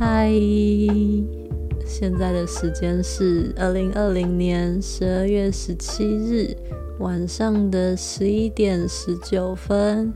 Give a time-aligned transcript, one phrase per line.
[0.00, 0.32] 嗨，
[1.84, 6.56] 现在的时间是二零二零年十二月十七日
[7.00, 10.14] 晚上的十一点十九分。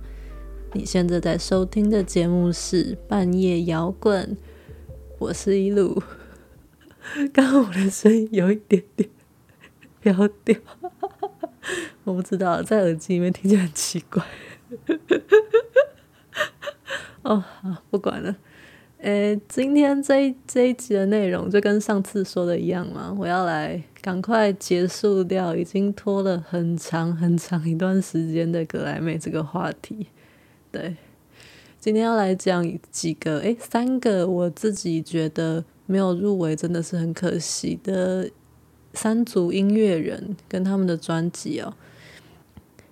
[0.72, 4.34] 你现在在收听的节目是半夜摇滚，
[5.18, 6.02] 我是一路。
[7.34, 9.10] 刚刚我的声音有一点点
[10.00, 10.56] 飘掉，
[12.04, 14.24] 我不知道在耳机里面听起来很奇怪。
[17.20, 18.34] 哦，好，不管了。
[19.04, 30.06] 诶，今天这一这一集的内容就跟上次说的一样嘛，我要来赶快结束掉已经拖了很长很长一段时间的格莱美这个话题。
[30.72, 30.96] 对，
[31.78, 38.30] 今天要来讲几个，诶，三个我自己觉得没有入围真的是很可惜的
[38.94, 41.74] 三组音乐人跟他们的专辑哦。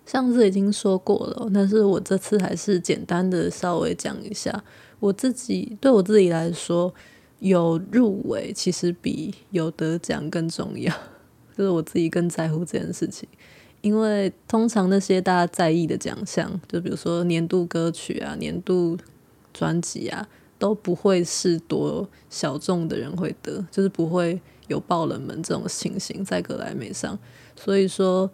[0.04, 4.62] 上次已经说过了，但是我这次还是简单的稍微讲一下。
[5.02, 6.94] 我自己对我自己来说，
[7.40, 10.94] 有入围其实比有得奖更重要，
[11.58, 13.28] 就是我自己更在乎这件事情。
[13.80, 18.96] 因为通常那些大家在意的奖项，就比如说年度歌曲啊、年度
[19.52, 27.18] 专辑啊，都不会是多小众的人会得，就是不会有爆冷门这种情形在格莱美上。
[27.56, 28.30] 所以说，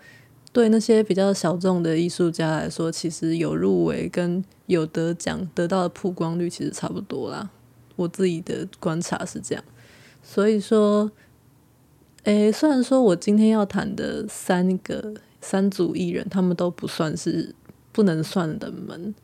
[0.59, 7.48] 对那些比较小众的艺术家来说，其实有入围跟有得奖得到的曝光率其实差不多啦。
[7.95, 9.62] 我自己的观察是这样，
[10.20, 11.09] 所以说，
[12.25, 17.55] 诶，虽然说我今天要谈的三个三组艺人，他们都不算是
[17.92, 19.14] 不能算冷门，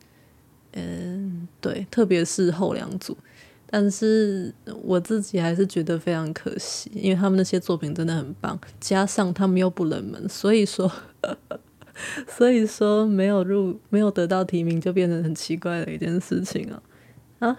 [0.71, 3.17] 嗯，对，特别是后两组。
[3.67, 10.89] 但是我自己还是觉得非常可惜，因为他们那些作品真的很棒，加上他们又不冷门，所以说，
[12.27, 16.81] 所以说没有入，没有得到提名，就变成很奇怪的一件事情啊
[17.39, 17.57] 啊！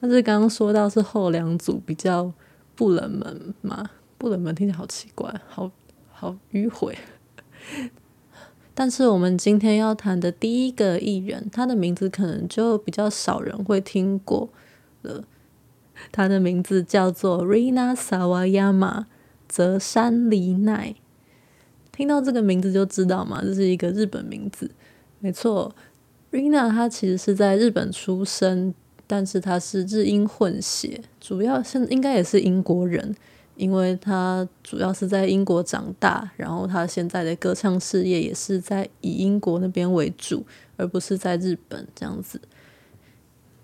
[0.00, 2.32] 但是刚刚说到是后两组比较
[2.74, 5.70] 不冷门嘛，不冷门听起来好奇怪，好
[6.10, 6.96] 好迂回。
[8.74, 14.48] 但是我们今天要谈的第一个艺人，他的名字可能就比较少人会听过
[15.02, 15.24] 了。
[16.12, 19.06] 他的名字叫做 Rina Sawayama，
[19.48, 20.94] 泽山梨奈。
[21.98, 24.70] 听到这个名字就知道嘛，这是一个日本名字。
[25.18, 25.74] 没错
[26.30, 28.72] ，Rina 她其实是在日本出生，
[29.08, 33.12] 但是她是日英混血，主要是应该也是英国人。
[33.56, 42.40] 因为她主要是在英国长大，然后她现在的歌唱事业也是在以英国那边为主，而不是在日本这样子。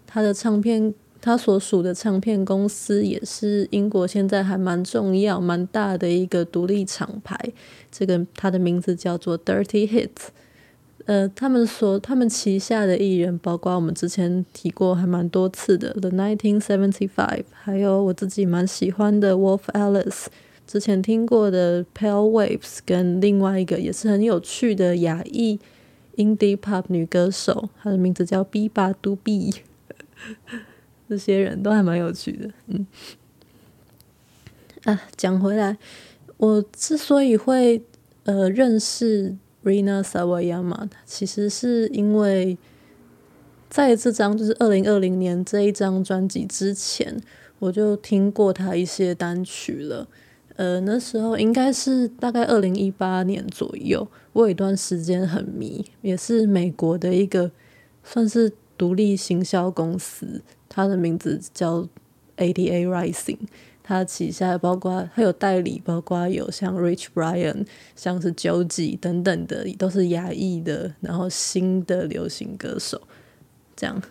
[0.09, 0.93] 她的唱片，
[1.25, 7.35] 他所属的唱片公司也是英国现在还蛮重要、蛮大的一个独立厂牌。
[7.91, 10.29] 这个他的名字叫做 Dirty Hits。
[11.07, 20.27] 呃，他们所他们旗下的艺人，包括我们之前提过还蛮多次的 The Nineteen Seventy Five，还有我自己蛮喜欢的 Wolf Alice，
[20.67, 25.59] 之前听过的 Pale Waves，跟另外一个也是很有趣的亚裔
[26.17, 29.55] Indie Pop 女歌手，她的名字叫 Biba DuBi，
[31.15, 32.51] 这些人都还蛮有趣的。
[32.67, 32.87] 嗯，
[34.85, 35.79] 啊，讲回来，
[36.39, 37.83] 我之所以会
[38.25, 39.37] 呃认识。
[39.65, 42.59] Rina Sawayama，其实是因为
[43.71, 47.19] 在这张就是二零二零年这一张专辑之前，
[47.61, 50.07] 我就听过他一些单曲了。
[50.57, 57.51] 呃，那时候应该是大概二零一八年左右，我有一段时间很迷，也是美国的一个
[58.03, 60.43] 算是独立行销公司，
[60.75, 61.89] 它的名字叫
[62.37, 63.39] ADA Rising。
[63.87, 73.03] 他旗下包括他有代理，包括有像 Rich Brian，像是 Joji 等等的，都是亚裔的，然后新的流行歌手，
[73.77, 74.03] 这样。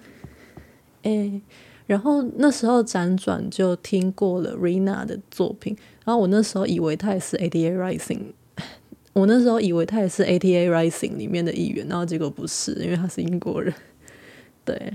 [1.01, 1.41] 诶、
[1.87, 5.75] 然后那时候辗转就听过了 Rina 的作品，
[6.05, 8.33] 然后我那时候以为他也是 ADA Rising，
[9.13, 13.73] 我那时候以为他也是 ADA Rising 里面的一员，然后结果不是，因为他是英国人。
[14.63, 14.93] 对，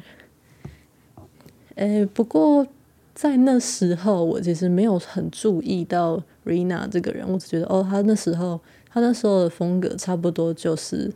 [1.78, 2.66] 诶，不过。
[3.14, 11.10] 在那时候，我其实没有很注意到 Rina 这个人，我只觉得哦，他那时候他那时候的风格差不多就是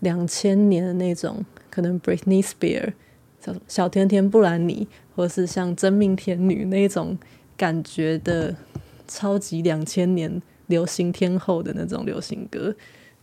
[0.00, 2.92] 两千年的那种，可能 Britney Spears、
[3.40, 7.16] 小小甜甜布兰妮，或是像真命天女那种
[7.56, 8.54] 感觉的
[9.06, 12.74] 超级两千年流行天后的那种流行歌，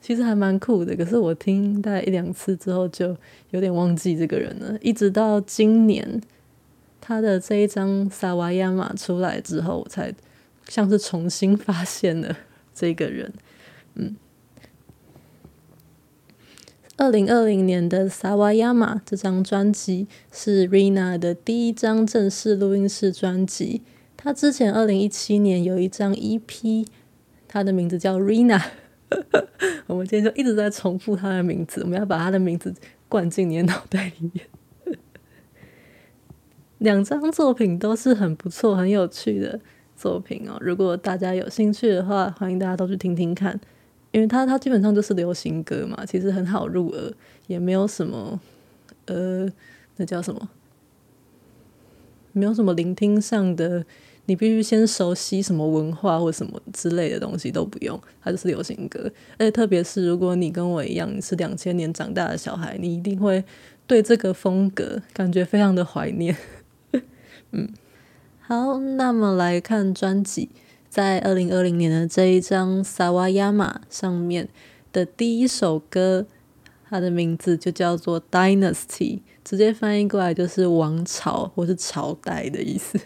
[0.02, 0.96] 其实还蛮酷的。
[0.96, 3.16] 可是我听大概一两次之后，就
[3.52, 6.20] 有点忘记这个人了，一直到今年。
[7.08, 10.12] 他的这一张萨瓦亚玛出来之后，我才
[10.68, 12.36] 像是重新发现了
[12.74, 13.32] 这个人。
[13.94, 14.16] 嗯，
[16.98, 23.84] 二零二零年的《Sawayama》这张专辑是 Rina 的第一张正式录音室专辑。
[24.18, 26.88] 他之前二零一七年有一张 EP，
[27.48, 28.60] 他的名字叫 Rina。
[29.86, 32.74] 我们今天就一直在重复他的名字，我们要把他的名字
[33.08, 34.48] 灌进你的脑袋里面。
[36.86, 39.60] 两张作品都是很不错、很有趣的
[39.98, 40.56] 作品哦。
[40.62, 43.60] 如果大家有兴趣的话，欢迎大家都去听听看。
[44.12, 47.12] 因为它它基本上就是流行歌嘛，其实很好入耳，
[47.48, 48.40] 也没有什么
[49.08, 49.50] 呃，
[49.98, 50.48] 那叫什么？
[52.34, 53.84] 没有什么聆听上的，
[54.28, 59.12] 你必须先熟悉什么文化或什么之类的东西都不用，它就是流行歌。
[59.40, 63.44] 而且特别是如果你跟我一样你是两千年长大的小孩，你一定会
[63.88, 66.36] 对这个风格感觉非常的怀念。
[67.56, 67.70] 嗯，
[68.42, 70.50] 好，那么来看专辑。
[70.90, 74.50] 在二零二零年的这一张《Sawayama》上面
[74.92, 76.26] 的第一首歌，
[76.90, 78.86] 它的名字就叫做《Dynasty》，
[79.44, 83.00] 直接翻译过来就是王朝或是朝代的意思。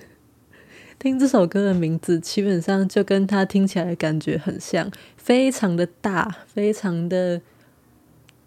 [0.98, 7.42] 听这首歌的名字，基本上就跟它听起来的感觉很像，非常的大，非常的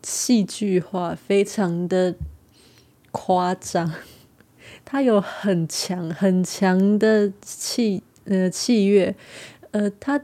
[0.02, 2.14] 戏剧化，非常的
[3.10, 3.93] 夸张。
[4.93, 8.03] 它有很强很强的气。
[8.25, 9.12] 呃，器乐，
[9.73, 10.21] 呃，它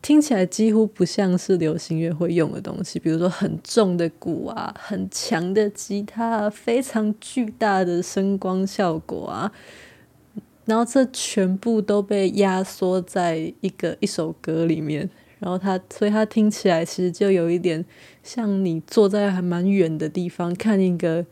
[0.00, 9.52] 听起来几乎不像是流行乐会用的东西，比如说很重的鼓啊，很强的吉他，非常巨大的声光效果啊，
[10.64, 17.84] 然后这全部都被压缩在一个一首歌里面，然后它，所以它听起来其实就有一点
[18.22, 21.26] 像你坐在还蛮远的地方看一个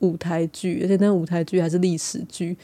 [0.00, 2.56] 舞台剧，而且那舞台剧还是历史剧。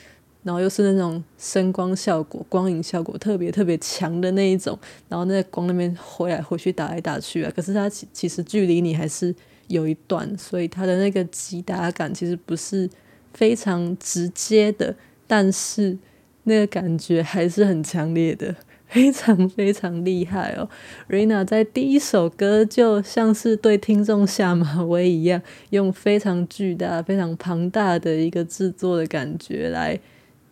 [0.43, 4.79] 然后又是那种声光效果、光影效果特别特别强的那一种，
[5.09, 7.53] 然后那光那边回来回去、打来打去啊。
[7.57, 9.35] 可是它其其实距离你还是
[9.67, 12.89] 有一段，所以它的那个击打感其实不是
[13.35, 14.95] 非常直接的，
[15.27, 15.99] 但是
[16.45, 18.55] 那个感觉还是很强烈的，
[18.89, 20.69] 非常非常厉害哦。
[21.09, 30.01] Rina 在第一首歌就像是对听众下马威一样，用非常巨大、非常庞大的一个制作的感觉来。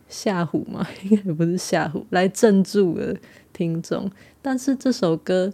[0.06, 3.16] 吓唬嘛， 应该也不是吓唬，来镇住了
[3.52, 4.08] 听众。
[4.40, 5.52] 但是这首歌，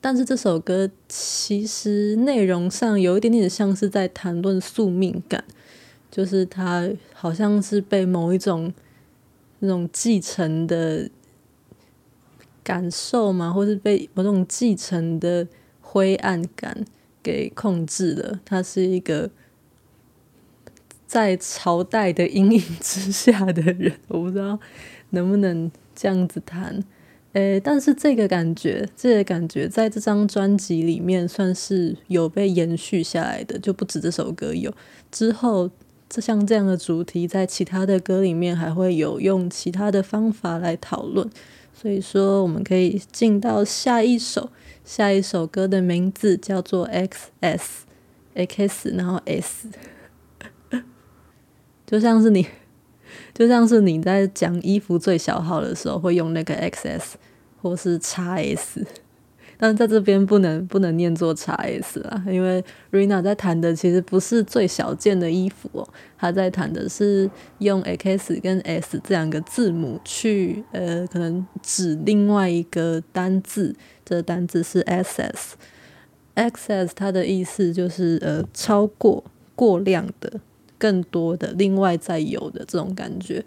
[0.00, 5.44] 但是这首歌其实内容上有一点点像是在谈论宿命感，
[6.10, 8.72] 就是他好像是被某一种
[9.60, 11.08] 那种继承的
[12.62, 15.46] 感受嘛，或是被某种继承的
[15.80, 16.84] 灰暗感
[17.22, 18.40] 给控制了。
[18.44, 19.30] 他是一个。
[21.08, 24.60] 在朝代的阴影之下的人， 我不知道
[25.08, 26.84] 能不能这样子谈。
[27.32, 34.70] 诶，但是这个感觉，这个感觉在这张专辑里面算是有被延续下来的，就不止这首歌有。
[35.10, 35.70] 之后，
[36.08, 41.28] 这像这样的主题，在其他的歌里面还会有用其他的方法来讨论。
[41.74, 44.50] 所以说，我们可以进到下一首，
[44.84, 47.84] 下一首歌的名字叫做 X S
[48.34, 49.68] X，然后 S。
[51.86, 52.46] 就像是你，
[53.32, 57.12] 就像是你在讲衣服最小号的时候会用那个 XS
[57.62, 58.84] 或是 XS，
[59.58, 65.86] 但在这边不能不能念作 XS 啊，因为 Rina 在弹的其实不是最小件的衣服哦，
[66.16, 73.74] 她在弹的是用 X 跟 S 这两个字母去呃可能指另外一个单字，
[74.04, 79.24] 这个单字是 SS，XS 它的意思就是呃超过
[79.54, 80.40] 过量的。
[80.80, 83.44] 更多的，另外再有的这种感觉，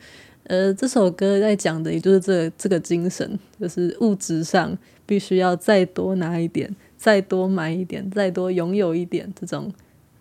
[0.51, 9.71] 呃，这首歌在讲的也就是这个、这个精神，就是物质上必须要再多拿一点，再多买一点，再多拥有一点，这种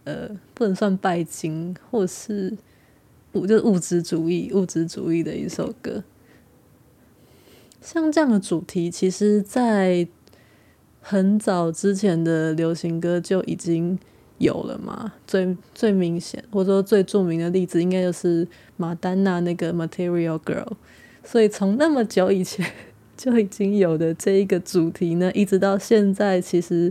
[0.04, 2.56] 呃，不能算拜金，或是
[3.32, 6.04] 物就是物质主义，物质主义的一首歌。
[7.80, 10.06] 像这样的主题，其实在
[11.00, 13.98] 很早之前的流行歌就已经。
[14.40, 15.12] 有了嘛？
[15.26, 18.48] 最最明显或者说最著名的例子，应该就是
[18.80, 20.64] 马丹娜那个《Material Girl》。
[21.22, 22.66] 所以从那么久以前
[23.14, 26.90] 就已经有的这一个主题呢，一直到现在，其实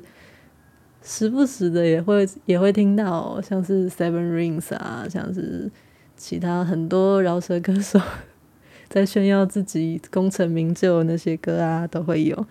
[1.01, 5.71] 时不时的也会也会听到，像是 Seven Rings 啊，像是
[6.15, 7.99] 其他很多饶舌歌手
[8.87, 12.45] 在炫耀自己功成名就那些歌啊，都会有。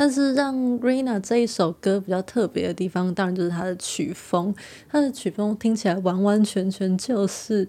[0.00, 4.54] 但是让 Rina 这一首歌比较特别的地方，当然就是它的曲风。
[4.88, 7.66] 它的曲风听起来完完全全就是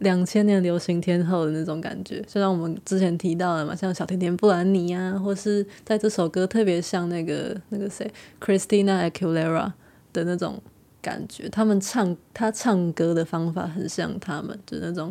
[0.00, 9.72] 两千年流行天后的那种感觉，就像我们之前提到的嘛，像小甜甜布兰妮啊，或是在这首歌特别像那个那个谁，Christina Aguilera
[10.12, 10.60] 的那种
[11.00, 11.48] 感觉。
[11.48, 15.10] 他们唱他唱歌的方法很像他们，就那种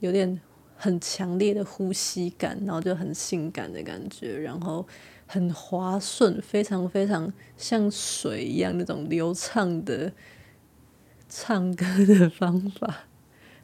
[0.00, 0.38] 有点
[0.76, 4.86] 很强烈的呼吸感，然后就很性感的感觉，然后
[5.26, 10.12] 很滑顺，非常非常像水一样那种流畅的
[11.28, 13.04] 唱歌的方法。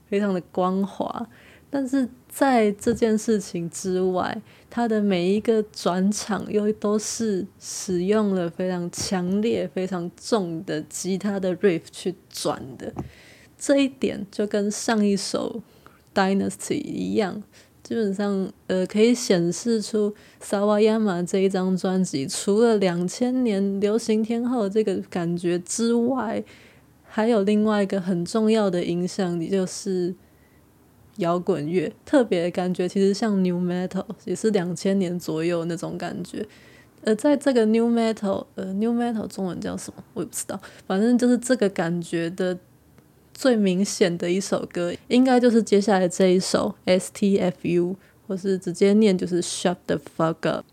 [0.09, 1.26] 非常的光滑，
[1.71, 12.92] 但是在这件事情之外，他的每一个转场又都是使用了非常强烈、非常重的吉他的 riff 去转的，
[13.57, 15.62] 这一点就跟上一首
[16.14, 17.42] Dynasty 一样，
[17.82, 26.44] 基本上呃可以显示出 Sawayama 这一张专辑除了两千年流行天后这个感觉之外。
[27.14, 30.14] 还有另外一个很重要的影响，你就是
[31.18, 36.46] 摇滚乐，特别感觉其实像 New Metal，也是两千年左右那种感觉。
[37.04, 40.02] 呃在这个 New Metal，呃，New Metal 中文叫什么？
[40.14, 40.58] 我也不知道。
[40.86, 42.58] 反正就是这个感觉的
[43.32, 47.96] 最明显的一首歌，应该就是接下来这一首 STFU，
[48.26, 50.64] 或是直接念就是 Shut the fuck up。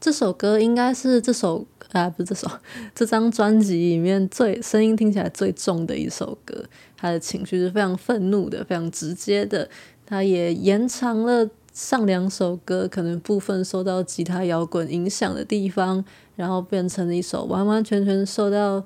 [0.00, 1.66] 这首歌应该是这首。
[1.92, 2.46] 啊，不是这首，
[2.94, 6.62] 这张专辑里面最声音听起来最重的一首歌，
[6.98, 9.66] 他的情绪是非常愤怒的，非常直接的。
[10.04, 16.04] 他也延长了上两首歌可能部分受到吉他摇滚影响的地方，
[16.36, 18.84] 然后变成了一首完完全全受到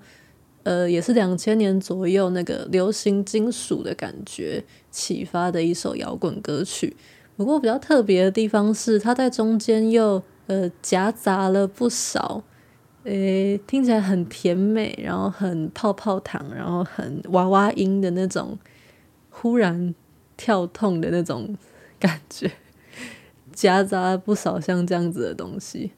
[0.64, 6.97] 呃，也是两千年左右那个流行金属的感觉启发的一首摇滚歌曲。
[7.37, 12.45] 不过比较特别的地方是，它在中间又呃夹杂了不少。
[13.04, 18.57] 诶，听起来很甜美，然后很泡泡糖，然后很娃娃音的那种，
[19.28, 19.92] 忽然
[20.37, 21.57] 跳痛的那种
[21.99, 22.49] 感觉，
[23.52, 25.90] 夹杂了不少像这样子的东西，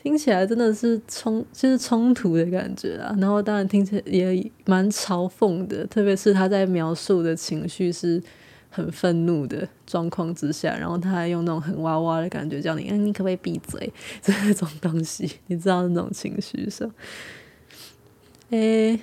[0.00, 3.14] 听起来真的是冲，就是冲突的感觉啊。
[3.18, 8.22] 然后当然听起来也蛮嘲讽的，特别是他在描述的情绪是。
[8.70, 13.90] 很愤怒的状况之下，然后他还用那种很哇哇的感觉叫你，嗯，你可不可以闭嘴？
[14.20, 16.88] 这种东西，你知道那种情绪是？
[18.50, 19.00] 诶，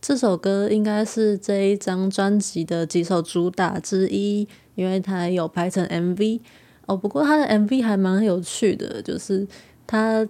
[0.00, 6.40] 这首歌应该是这一张专辑的几首主打之一，因为它有拍成 MV
[6.88, 6.96] 哦。
[6.96, 9.46] 不过他的 MV 还蛮有趣的，就是
[9.86, 10.28] 他。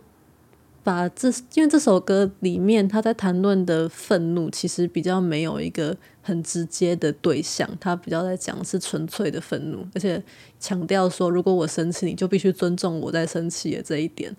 [0.85, 10.23] 把这，因为这首歌里面他在谈论的愤怒，其实比较没有一个很直接的对象，他比较在讲是纯粹的愤怒，而且
[10.59, 14.35] 强调说，如果我生气，你就必须尊重我在生气的这一点，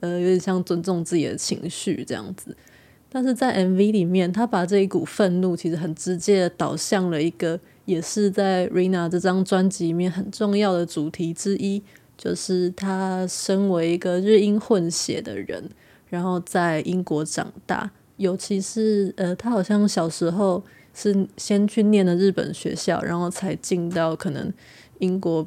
[0.00, 2.54] 呃，有点像尊重自己的情绪这样子。
[3.14, 11.82] 但是在 MV 里面，他把这一股愤怒其实很直接的导向了一个，也是在 Rina 这张专辑里面很重要的主题之一。
[12.16, 15.68] 就是他身为一个日英混血的人，
[16.08, 20.62] 然后在英国长大，尤其是呃，他好像小时候
[20.94, 24.52] 是先去念了日本学校，然后才进到可能
[25.00, 25.44] 英国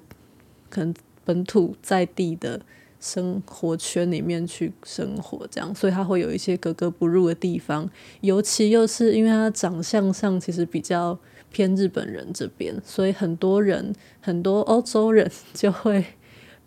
[0.69, 0.93] 可能
[1.23, 2.59] 本土在地的
[3.05, 7.89] 生活圈里面去生活，这样，所以他会有一些格格不入的地方，
[8.21, 11.17] 尤其又是因为他长相上其实比较
[11.51, 16.03] 偏日本人这边，所以很多人很多欧洲人就会。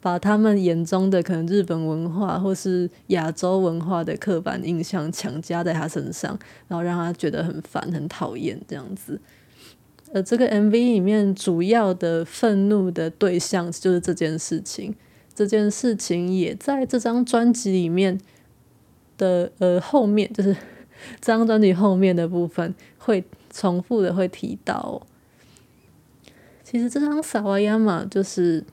[0.00, 9.21] 把他们眼中的可能日本文化或是亚洲文化的刻板印象强加在他身上，然后让他觉得很烦、很讨厌这样子。
[10.14, 14.95] 而这个 MV 里面主要的愤怒的对象就是这件事情，
[15.38, 18.21] 这件事情也在这张专辑里面
[19.16, 20.52] 的呃后面，就是
[21.21, 25.00] 这张专辑后面的部分会重复的会提到。
[26.64, 28.64] 其实这张 Sawayama 就是。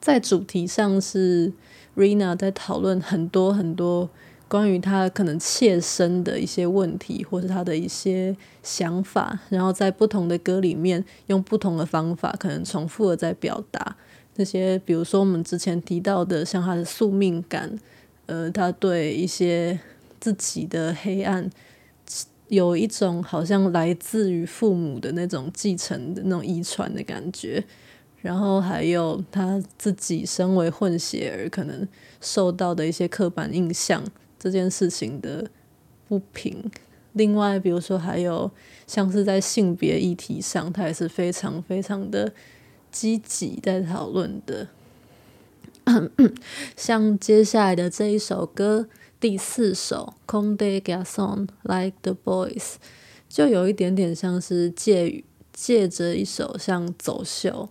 [0.00, 1.52] 在主题上是
[1.94, 4.08] Rina 在讨论很多很多
[4.48, 13.94] 关于他可能切身的一些问题，或是他的一些想法，然后在不同的歌里面用不同的方法，可能重复的在表达
[14.40, 17.78] 那些，比如说我们之前提到的，像他的宿命感，
[18.24, 19.78] 呃，他对一些
[20.18, 21.50] 自己的黑暗
[22.48, 27.62] 有一种好像来自于父母的那种继承的那种遗传的感觉。
[28.22, 31.86] 然后还有他自己身为混血儿，可能
[32.22, 34.02] 受到的一些刻板印象
[34.38, 35.46] 这件事情的
[36.08, 36.70] 不平。
[37.12, 38.50] 另外，比如说还有
[38.86, 42.32] 像是在性别议题上，他也是非常非常的
[42.90, 44.68] 积极在讨论的。
[46.76, 48.86] 像接下来的这一首歌，
[49.18, 52.56] 第四首《c o m d e g a s o n Like the Boys》，
[53.28, 57.70] 就有一点点像是借借着一首像走秀，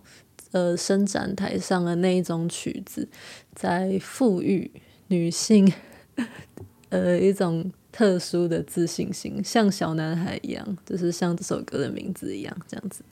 [0.52, 3.08] 呃，伸展台上的那一种曲子，
[3.54, 4.70] 在赋予
[5.08, 5.72] 女性，
[6.90, 13.02] 呃，一种特殊的自信心，像小男孩一样，就是像这首歌的名字一样，这样子。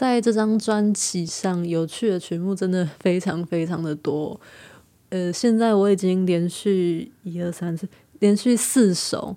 [0.00, 4.40] 在这张专辑上，有趣的曲目真的非常非常的多。
[5.10, 7.86] 呃，现在我已经连续一二三四，
[8.18, 9.36] 连续四首。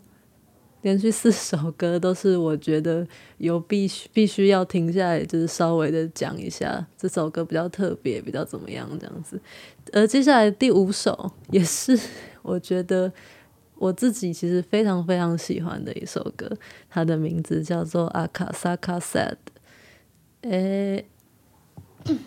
[0.83, 3.05] 连续四首歌都是我觉得
[3.39, 9.37] 有必须必须要停下来，就是稍微的讲一下这首歌比较特别，比较怎么样这样子。
[9.91, 11.99] 而接下来第五首也是
[12.41, 13.11] 我觉得
[13.75, 16.49] 我自己其实非常非常喜欢的一首歌，
[16.89, 19.31] 它的名字叫做《Akasaka Sad》。
[20.43, 21.05] 诶，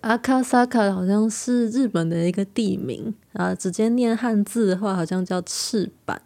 [0.00, 6.20] 阿卡萨卡好像是日本的一个地名啊，直接念汉字的话，好像叫翅膀。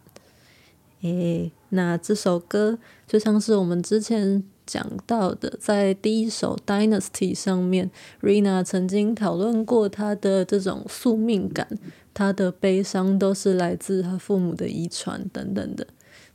[1.02, 7.90] 诶，那这首歌就像是我们之前讲到的，在第一首《Dynasty》上面
[8.22, 11.66] ，Rina 曾经讨论过她的这种宿命感，
[12.14, 15.86] 她的悲伤都是来自她父母的遗传等等的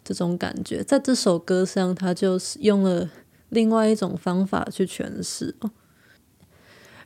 [0.04, 0.84] 这种感觉。
[0.84, 3.10] 在这首歌上，她就是用了
[3.54, 5.56] 另外一种方法去诠释。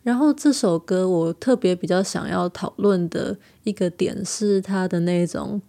[0.03, 5.61] 然后这首歌我特别比较想要讨论的一个点是它的那种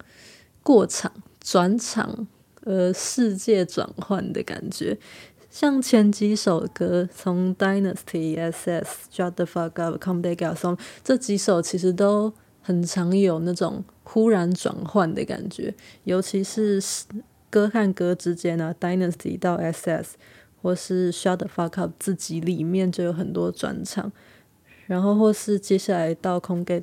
[0.62, 1.12] 过场。
[1.40, 2.26] 转场，
[2.64, 4.99] 呃，世界转换的感觉，
[5.49, 16.82] 像前几首歌，从 Dynasty、SS、Shut the Fuck Up、Come Back Out Song 这几首，其实都很常有那种忽然转换的感觉，尤其是
[17.49, 20.16] 歌和歌之间啊，Dynasty 到 SS，
[20.62, 24.12] 或是 Shut the Fuck Up 自己里面就有很多转场，
[24.87, 26.83] 然后或是接下来到 Come Get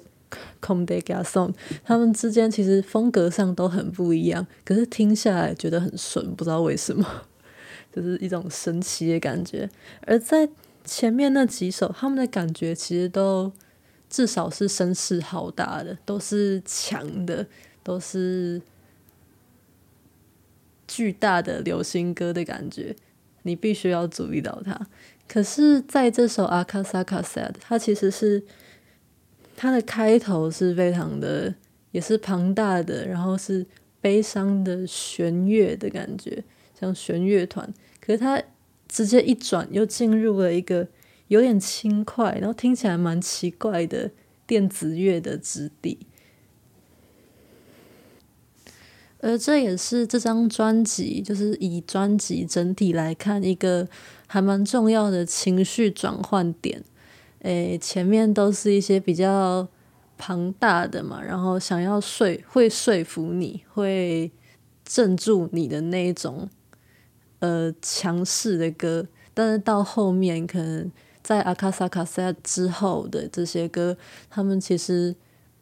[0.62, 1.54] Comme des Garçons，
[1.84, 7.06] 他们之间其实风格上都很不一样，可是听下来觉得很顺，不知道为什么，
[7.96, 9.70] 就是一种神奇的感觉。
[10.02, 10.50] 而在
[10.84, 13.52] 前面那几首，他们的感觉其实都
[14.10, 17.48] 至少是声势浩大的，都是强的，
[17.84, 18.62] 都是
[20.88, 22.96] 巨大的流行歌的感觉，
[23.46, 24.80] 你必须要注意到它。
[25.28, 28.44] 可是在这首《Akasaka Sad》，它其实是。
[29.58, 31.56] 它的开头是非常的，
[31.92, 33.66] 也是庞大的，然后是
[34.02, 36.44] 悲伤的弦乐的感觉，
[36.78, 37.74] 像弦乐团。
[38.02, 38.44] 可是它
[38.90, 40.86] 直接一转，又进入了一个
[41.30, 44.12] 有点轻快，然后听起来蛮奇怪的
[44.46, 46.00] 电子乐的质地。
[49.26, 53.88] 而这也是这张专辑，就是以专辑整体来看，一个
[54.28, 56.84] 还蛮重要的情绪转换点。
[57.40, 59.68] 诶，前面都是一些比较
[60.16, 64.32] 庞大的嘛，然后想要说会说服你，会
[64.86, 66.48] 镇住你的那一种
[67.40, 70.92] 呃强势的歌，但是到后面可能
[71.24, 73.98] 在阿卡萨卡萨之后的这些歌，
[74.30, 75.16] 他们其实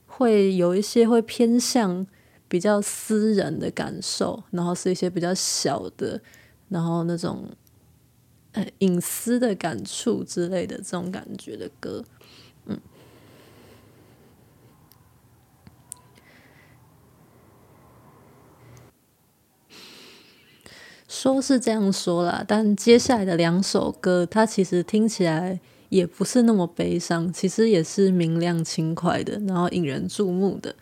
[0.06, 2.06] 会有一些会偏向
[2.54, 6.22] 比较私人的感受，然后是一些比较小的，
[6.70, 7.50] 然后那种。
[8.52, 12.04] 呃，隐私的感触之类的这种感觉的歌，
[12.68, 12.80] 嗯，
[21.08, 30.76] 说是这样说啦，但接下来的两首歌，它其实听起来也不是那么悲伤，其实也是明亮轻快的，然后引人注目的。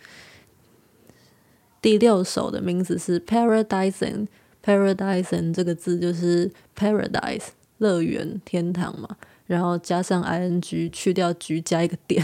[1.81, 7.47] 第六首的名字是 Paradising，Paradising 这个字就是 Paradise。
[7.79, 9.17] 乐园天堂嘛，
[9.47, 12.23] 然后加上 ing 去掉 g 加一个点，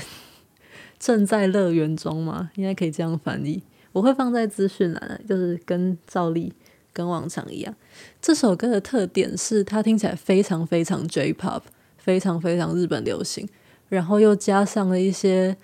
[1.00, 3.63] 正在乐园中嘛，应该可以这样翻译。
[3.91, 6.54] 我会放在资讯栏，就是跟照例
[6.93, 7.76] 跟往常一样。
[8.22, 11.63] 这首歌的特点是它听起来非常非常 J-pop，
[11.98, 13.50] 非常非常日本流行，
[13.89, 15.58] 然后又加上了一些，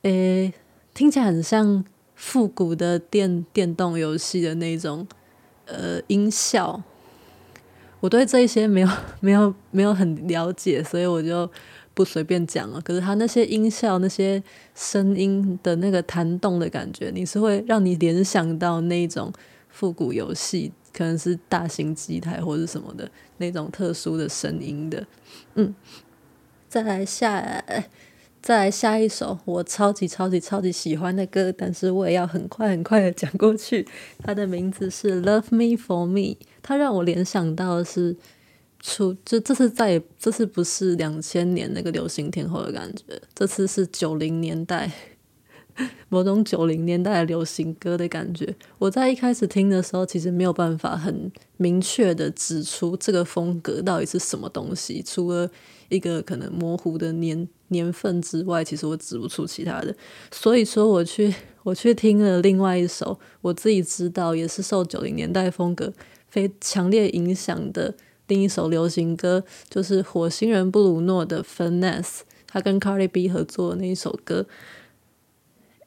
[0.00, 0.54] 诶，
[0.94, 1.84] 听起来很像
[2.16, 5.06] 复古的电电动游戏的那种，
[5.66, 6.82] 呃，音效。
[8.00, 8.88] 我对这一些没有
[9.20, 11.48] 没有没有很了解，所以我就
[11.94, 12.80] 不随便讲了。
[12.80, 14.42] 可是它那些音效、那些
[14.74, 19.32] 声音的那个弹动的感觉，你是会让你联想到那种
[19.68, 25.06] 复古游戏，可能是大型机台或者什么的那种特殊的声音的。
[25.54, 25.74] 嗯，
[26.68, 27.64] 再来下。
[28.46, 33.84] 再来下一首我超级超级超级喜欢的歌，但是我也要很快很快的讲过去。
[34.18, 36.20] 它的名字是《Love Me For Me》，
[36.62, 38.16] 它让我联想到的是
[38.78, 44.92] 出，就这次再也这次不是两千年那个流行天后的感觉，这次是九零年代
[46.08, 48.54] 某种九零年代的流行歌的感觉。
[48.78, 55.50] 我在一开始听的时候，其实没有办法很明确的指出这个风格到底是什么东西，除了
[55.88, 59.94] 一个可能模糊的年年份之外，其实我指不出其他的。
[60.30, 65.92] 所以说，我去我去听了另外一首，我自己知道也是受九零年代风格
[66.28, 67.94] 非强烈影响的
[68.28, 72.02] 另一首流行歌，就是火星人布鲁诺的《Finesse》，
[72.46, 74.46] 他跟 Cardi B 合作的那一首歌。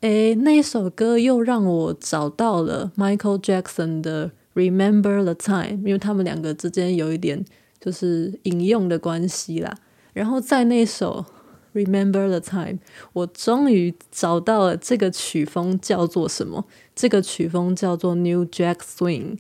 [0.02, 7.44] 诶，那首歌又让我找到了 Michael Jackson 的《Remember the Time》，因为他们两个之间有一点
[7.82, 9.78] 就是引用的关系啦。
[10.14, 11.26] 然后在那首
[11.78, 12.74] 《Remember the Time》，
[13.14, 16.66] 我终于找到了这个曲风叫做什么？
[16.96, 19.38] 这个曲风叫做 New Jack Swing。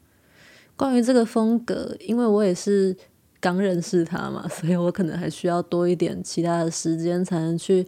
[0.75, 2.95] 关于这个风格，因为我也是
[3.39, 7.85] 刚认识他嘛， 所以我可能还需要多一点其他的时间，才能去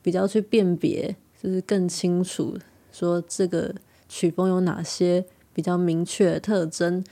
[0.00, 1.14] 比较去辨别。
[1.42, 2.54] 就是更清楚
[2.92, 3.74] 说这个
[4.10, 7.02] 曲风有哪些比较明确的特征，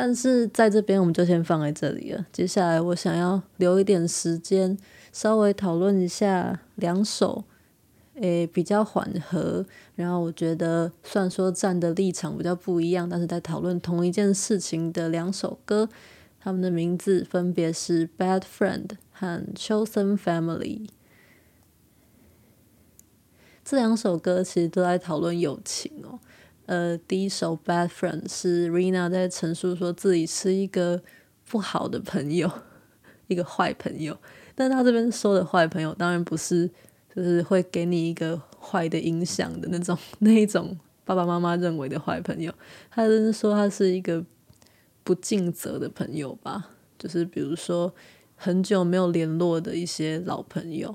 [0.00, 2.24] 但是在这边我们就先放在这里了。
[2.32, 4.78] 接下来我想要留一点时间，
[5.12, 7.42] 稍微讨论一下两首，
[8.14, 15.88] 诶比较缓和，然后我觉得虽然说站的立场比较不一样，但是在讨论同一件事情的两首歌，
[16.38, 20.86] 他们的名字分别是《Bad Friend》和《Chosen Family》。
[23.64, 26.20] 这两首歌其实都在讨论友情哦。
[26.68, 31.02] 呃，第一首《Bad Friend》是 Rina 在陈述说自己是一个
[31.48, 32.50] 不好的朋友，
[33.26, 34.14] 一个坏朋友。
[34.54, 36.70] 但他这边说的坏朋友，当然不是
[37.16, 42.52] 就是会给你一个坏的影响的那种 那一种爸爸妈妈认为的坏朋友。
[42.90, 44.22] 他是说他是一个
[45.02, 47.94] 不尽责的朋友吧，就是比如说
[48.36, 50.94] 很久没有联络的一些老朋友，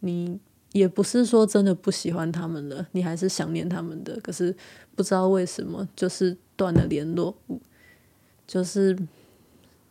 [0.00, 0.40] 你。
[0.72, 4.54] 也不是说真的不喜欢他们了，你还是想念他们的，可是
[4.96, 7.36] 不知道为什么就是断了联络，
[8.46, 8.98] 就是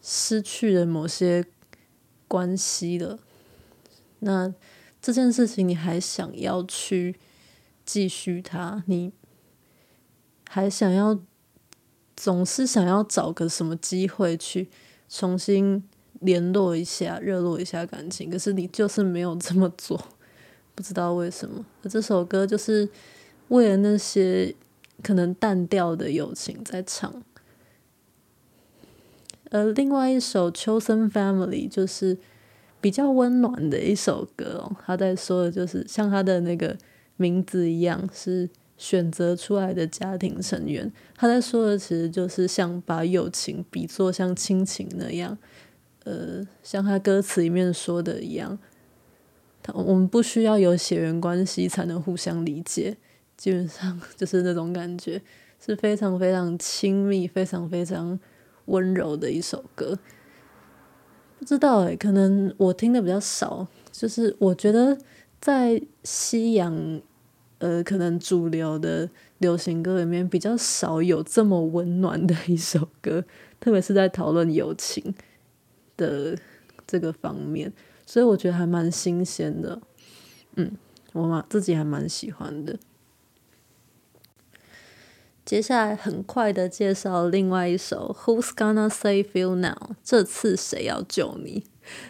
[0.02, 1.46] 失去了某些
[2.28, 3.20] 关系了。
[4.20, 4.54] 那
[5.02, 7.16] 这件事情你还想要去
[7.86, 9.12] 继续它，你
[10.48, 11.20] 还想要
[12.16, 14.70] 总是想要找个什么机会去
[15.10, 15.84] 重新
[16.22, 20.00] 联络一下、热络一下感情，可是你就是没有这么做。
[20.82, 22.90] 不知道为什么，这首歌就是
[23.50, 24.52] 为了那些
[25.04, 27.22] 可能淡掉的友情在唱。
[29.52, 32.18] 而另外一首《Chosen Family》就是
[32.82, 36.76] 比较温暖的一首歌哦，他在说的就是像他的那个
[37.18, 40.92] 名字一样，是选择出来的家庭成员。
[41.16, 45.38] 他在说的其实就是像把友情比作像亲情那样，
[46.06, 48.58] 呃，像他歌词里面说的一样。
[49.74, 52.98] 我们不需要有血缘关系才能互相理解，
[53.38, 55.22] 基本上 就是那种感觉，
[55.64, 58.20] 是非常非常亲密、非常非常
[58.66, 59.98] 温柔的一首歌。
[61.40, 64.98] 不知道诶，可能我听的比较少，就是我觉得
[65.40, 67.02] 在西洋，
[67.58, 73.24] 呃，可能主流的流行歌里面比较少有这么温暖的一首歌，
[73.60, 75.14] 特别是在讨论友情
[75.98, 76.38] 的
[76.86, 77.74] 这个方面。
[78.12, 79.82] 所以我觉得还蛮新鲜的，
[80.58, 80.74] 嗯，
[81.14, 82.78] 我嘛自己还蛮喜欢的。
[85.46, 89.70] 接下来很快的介绍另外一首《Who's Gonna Save You Now》，
[90.04, 91.64] 这次谁要救你？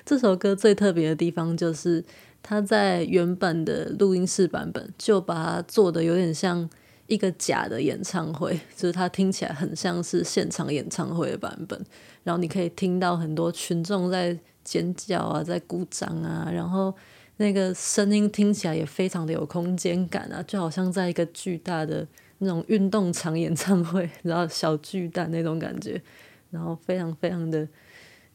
[0.03, 2.03] 这首歌最特别的地方就是，
[2.41, 6.67] 它在原本的录音室版本就把它做的有点像
[7.05, 11.79] 一个假的演唱会，就是它听起来很像是现场演唱会的版本，
[12.23, 14.39] 然后你可以听到很多群众在。
[14.63, 16.95] 尖叫啊，在鼓掌啊，然后
[17.37, 26.01] 那个声音听起来也非常的有空间感啊，就好像在一个巨大的那种运动场演唱会，然后小巨蛋那种感觉，
[26.51, 27.67] 然后非常非常的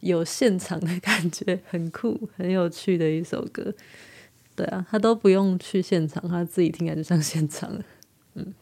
[0.00, 3.72] 有现场的感觉，很酷，很有趣的一首歌。
[4.56, 7.84] 对啊，他都不用去现场，他自己听起来就像现场了。
[8.34, 8.54] 嗯，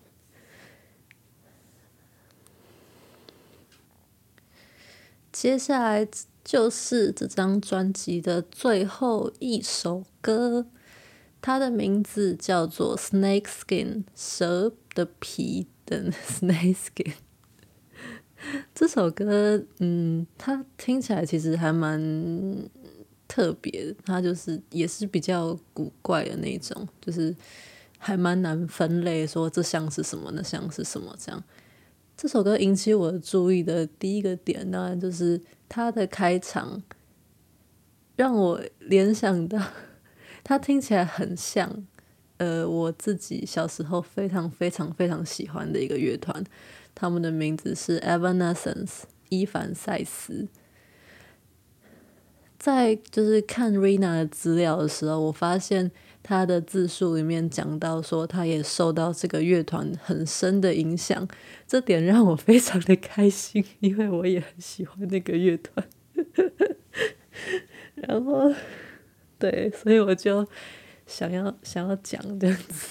[5.33, 6.07] 接下来。
[6.45, 10.67] 就是这张专辑的最后一首歌，
[11.41, 17.15] 它的名字叫做《Snake Skin》，蛇的皮的 Snake Skin。
[18.75, 22.69] 这首歌，嗯，它听起来其实还蛮
[23.27, 27.35] 特别的，它就是也是比较古怪的那种，就是
[27.97, 31.43] 还蛮难分类，说这像是什么，那像是什么这样。
[32.17, 35.41] 这首歌引起我注意的第一个点，当然就是
[35.75, 36.85] 他的开场，
[38.15, 39.61] 让我联想到，
[40.45, 41.85] 他听起来很像
[42.37, 46.45] 呃，我自己小时候非常非常非常喜欢的一个乐团，
[46.95, 50.47] 他们的名字是 Evanescence 伊凡赛斯。
[52.57, 55.91] 在就是看 Rina 的资料的时候，我发现
[56.25, 61.29] 他的自述里面讲到说，他也受到这个乐团很深的影响，
[61.67, 65.87] 这点让我非常的开心，因为我也很喜欢那个乐团。
[67.95, 68.51] 然后，
[69.39, 70.49] 对，所以我就
[71.07, 72.89] 想要想要讲这样子。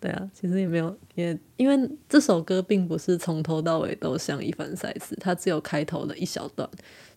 [0.00, 6.66] 对啊，其实也没有，也因为这首歌并不是从头到尾都像一凡赛斯，它只有开头的一小段，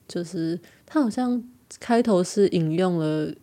[0.05, 1.41] 就是它好像。
[1.79, 3.33] 开头是引用了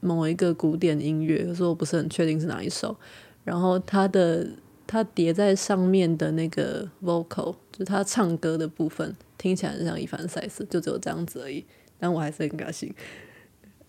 [0.00, 2.96] 某一个古典音乐，可是我不是很确定是哪一首。
[3.44, 4.46] 然后他的
[4.86, 11.64] 他叠在上面的那个 vocal，就是他唱歌的部分，听起来很像一凡赛斯，就只有这样子而已。
[11.98, 12.94] 但我还是很高兴。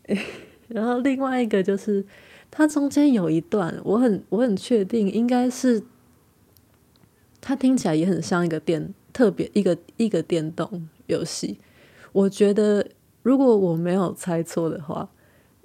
[0.67, 2.05] 然后另外一个就是，
[2.49, 5.83] 它中间有一段，我很我很确定应该是，
[7.39, 11.57] 它听起来也很像一个电特别一个一个电动游戏，
[12.11, 12.85] 我觉得。
[13.23, 15.07] 如果我没有猜错的话，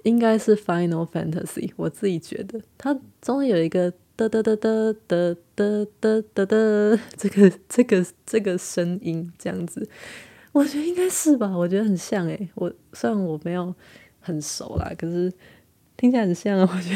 [0.03, 1.71] 应该是 Final Fantasy。
[1.75, 9.87] 我自己觉得它中间有一个哒哒哒哒哒哒哒哒哒，这个这个这个声音这样子，
[10.51, 11.55] 我觉得应该是吧。
[11.55, 13.73] 我觉得很像诶，我虽然我没有
[14.19, 15.31] 很熟啦，可是
[15.95, 16.67] 听起来很像啊。
[16.73, 16.89] 我觉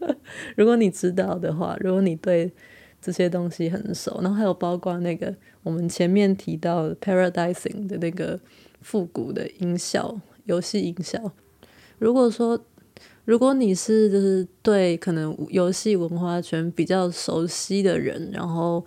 [0.00, 0.16] 得，
[0.56, 2.52] 如果你知道的话，如果你对
[3.00, 8.40] 这些东西很熟，然后还有包括那个我们前面提到 Paradising 的那个。
[8.84, 11.30] 复古的音效，游戏音效。
[12.02, 12.58] 如果说，
[13.24, 18.84] 如果你是就是对可能游戏文化圈比较熟悉的人，然后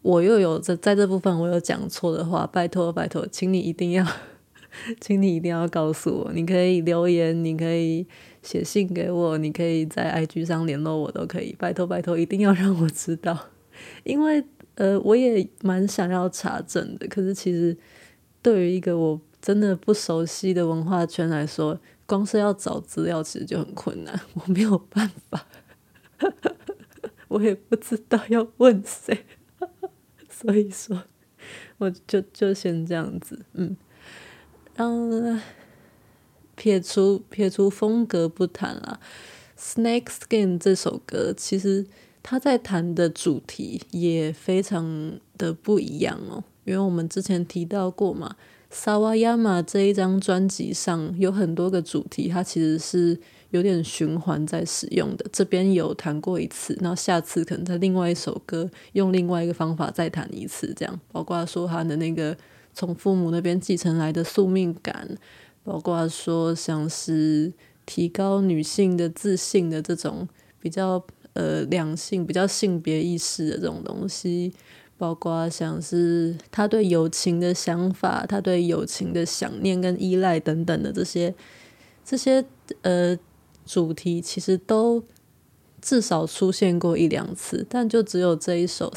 [0.00, 4.06] 我又有在在这部分我有讲错的话，拜托拜托，请你一定要，
[5.02, 6.32] 请你一定要告诉我。
[6.32, 8.06] 你可以留言，你可以
[8.42, 11.54] 写信给我，你可以在 IG 上联络我都可以。
[11.58, 13.38] 拜托拜托，一定要让我知道，
[14.02, 14.42] 因为
[14.76, 17.06] 呃，我也蛮想要查证的。
[17.08, 17.76] 可是其实
[18.40, 19.20] 对于一个我。
[19.38, 25.46] 真的不熟悉的文化圈来说，光是要找资料其实就很困难，我没有办法，
[27.28, 29.26] 我也不知道要问谁，
[30.30, 31.02] 所以说
[31.78, 33.76] 我就就先这样子，嗯，
[34.76, 35.40] 嗯，
[36.54, 39.00] 撇除撇除风格不谈啦
[39.58, 41.84] ，Snake Skin 这首歌其实
[42.22, 48.36] 他在谈的主题也非常的不一样哦，因为我们之前提到过嘛。
[48.68, 53.18] 萨瓦亚玛这一张专辑上有很多个主题，它其实是
[53.50, 55.24] 有点循环在使用的。
[55.32, 61.00] 这边有弹过一次，那下次可能在另外一首歌用另外一个方法再弹一次，这样。
[61.12, 62.36] 包括说他的那个
[62.74, 65.16] 从父母那边继承来的宿命感，
[65.62, 67.52] 包括说像是
[67.86, 70.28] 提高女性的自信的这种
[70.60, 71.02] 比较
[71.32, 74.52] 呃两性、比较性别意识的这种东西。
[74.98, 81.34] 包括像是他对友情的想法，他对友情的想念跟依赖等等的这些
[82.02, 82.42] 这些
[82.80, 83.18] 呃
[83.66, 85.04] 主题，其实都
[85.82, 88.90] 至少出现过一两次，但就只有这一首，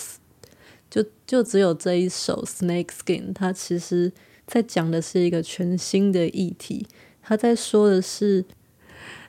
[0.90, 4.14] 就就只有这一首《Snake Skin》，它其实
[4.48, 6.88] 在讲的是一个全新的议题，
[7.22, 8.46] 他在说的是，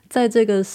[0.09, 0.65] 在这个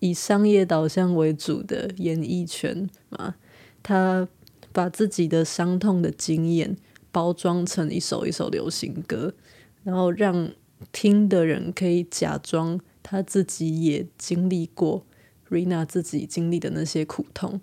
[0.00, 3.36] 以商业导向为主的演艺圈啊，
[3.82, 4.28] 他。
[4.76, 6.76] 把自己的伤痛的经验
[7.10, 9.32] 包装成一首一首流行歌，
[9.84, 10.50] 然后让
[10.92, 15.06] 听的人可以假装他自己也经历过
[15.48, 17.58] Rina 自己经历的那些苦痛，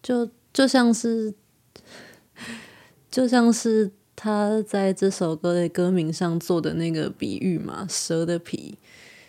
[0.00, 1.34] 就就像是
[3.10, 8.78] 就像是他在这首歌的歌名上做的那个比喻嘛，蛇的皮，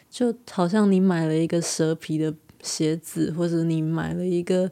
[0.08, 4.70] 就好像你买了一个蛇皮的鞋子，或者你买了一个。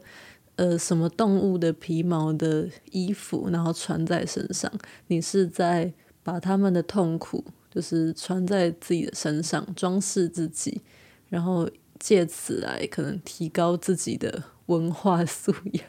[0.60, 4.70] 呃，什么动物的皮毛的衣服，然后穿在身上，
[5.06, 5.90] 你是在
[6.22, 10.82] 把他们的痛苦，就是穿在自己的身上，装饰自己，
[11.30, 11.66] 然后
[11.98, 15.84] 借此来可能提高自己的文化素养。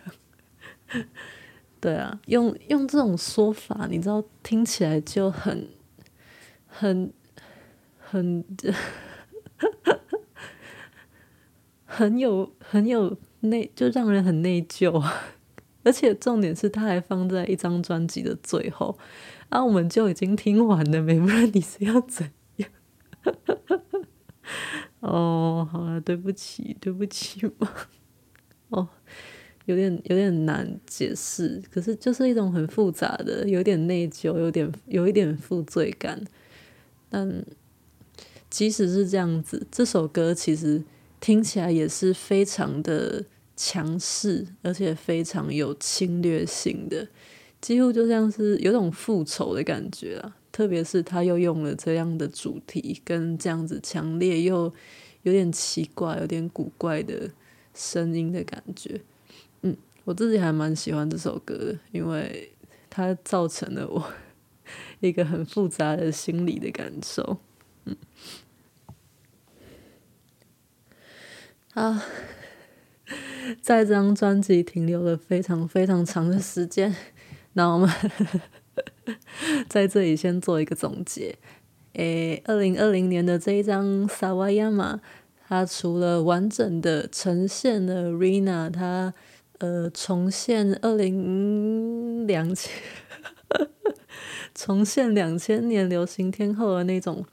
[1.82, 5.68] 对啊，用用这种说法，你知道听起来就很
[6.66, 7.12] 很
[8.00, 8.46] 很
[11.84, 13.18] 很有 很有。
[13.42, 15.14] 内就让人很内疚啊，
[15.84, 18.98] 而且重点是他还放在一张专辑的最后，
[19.50, 22.70] 啊，我们就已经听完了，没不然你是要怎样？
[25.02, 27.72] 哦，好了，对不起，对不起嘛。
[28.70, 28.88] 哦，
[29.66, 36.24] 有点有点难解释，可是就是一种很复杂的，有点内疚，有点有一点负罪感。
[37.10, 37.44] 但
[38.50, 40.84] 即使是这样子，这首歌其实。
[41.22, 43.24] 听起来也是非常的
[43.56, 47.08] 强势，而且非常有侵略性的，
[47.62, 50.36] 几乎就像是有种复仇的感觉啊。
[50.52, 54.64] 特别是他又用了这样的主题，跟这样子强烈又
[55.24, 57.32] 有点奇怪、有点古怪的
[57.74, 59.00] 声音的感觉。
[59.62, 62.52] 嗯，我自己还蛮喜欢这首歌的，因为
[62.90, 64.12] 它造成了我
[65.00, 67.38] 一个很复杂的心理的感受。
[67.86, 67.96] 嗯，
[71.74, 72.04] 啊，
[73.62, 76.94] 在这张专辑停留了非常非常长的时间，
[77.54, 77.90] 那我们
[79.70, 81.38] 在这里先做一个总结。
[81.94, 84.96] 诶，二零二零年的这一张《萨瓦亚玛》，
[85.48, 89.14] 它除了完整的呈现了 Rina，它
[89.60, 92.72] 呃重现二零两千，
[94.54, 97.26] 重现两千年流行天后的那种。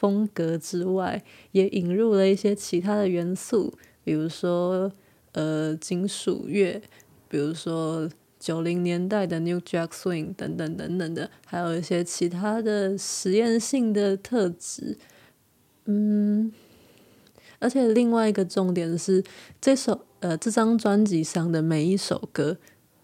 [0.00, 3.70] 风格之外，也引入了一些其他的元素，
[4.02, 4.90] 比如说
[5.32, 6.80] 呃金属乐，
[7.28, 8.08] 比如说
[8.38, 14.96] 九零年代的 New Jack Swing 等等等等的，还有一些其他的实验性的特质。
[15.84, 16.50] 嗯，
[17.58, 19.22] 而且另外一个重点是，
[19.60, 22.56] 这首呃这张专辑上的每一首歌，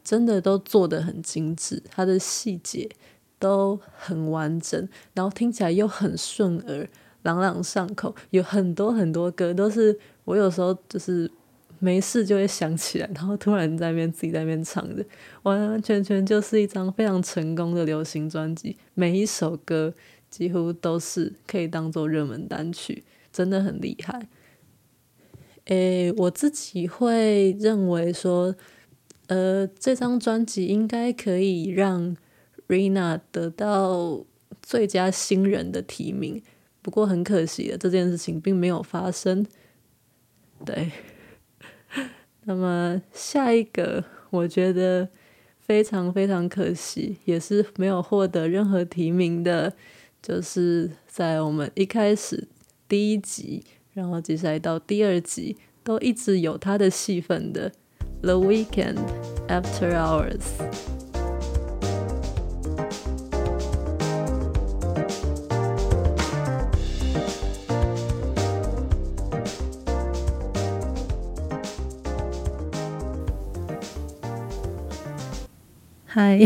[0.02, 2.88] 真的都做得很精致，它的细节。
[3.38, 6.88] 都很完整，然后听起来又很顺耳，
[7.22, 8.14] 朗朗上口。
[8.30, 11.30] 有很多很多歌都是我有时候就是
[11.78, 15.04] 没事就会想起来，然后突然在那边自己在那边唱的，
[15.42, 18.76] 完完全全就是一张非常成功的流行专辑。
[18.94, 19.92] 每一首歌
[20.30, 24.26] 几乎都是可以当做热门单曲，真的很厉害。
[25.66, 28.54] 诶，我自己会认为说，
[29.26, 32.16] 呃，这张专辑应该可以让。
[32.68, 34.24] Rina 得到
[34.62, 36.42] 最佳新人的提名，
[36.82, 39.46] 不过很可惜的，这件事情并没有发生。
[40.64, 40.90] 对，
[42.44, 45.08] 那么下一个我觉得
[45.60, 49.72] 非常非常可惜，也是没有获得任何提名的，
[50.22, 52.48] 就是在我们一开始
[52.88, 57.70] 第一集，然后接下来到第二集都一直有他的戏份的
[58.22, 58.98] 《The Weekend
[59.46, 60.40] After Hours》。
[76.16, 76.40] 嗨，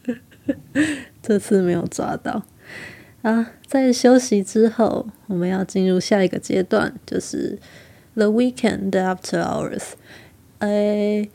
[1.22, 2.44] 这次没有抓到
[3.22, 3.52] 啊！
[3.66, 7.58] 在休息之后，我们要进入下一个阶段，就是
[8.12, 9.92] The weekend After Hours。
[10.58, 11.26] 哎，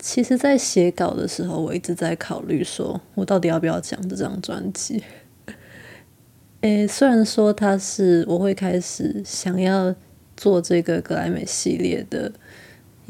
[0.00, 5.04] 其实，在写稿的时候，我一直在考虑，说我到底要不要讲这张专辑。
[6.62, 9.94] 诶， 虽然说它是我会开始想要
[10.36, 12.32] 做这个格莱美系列的。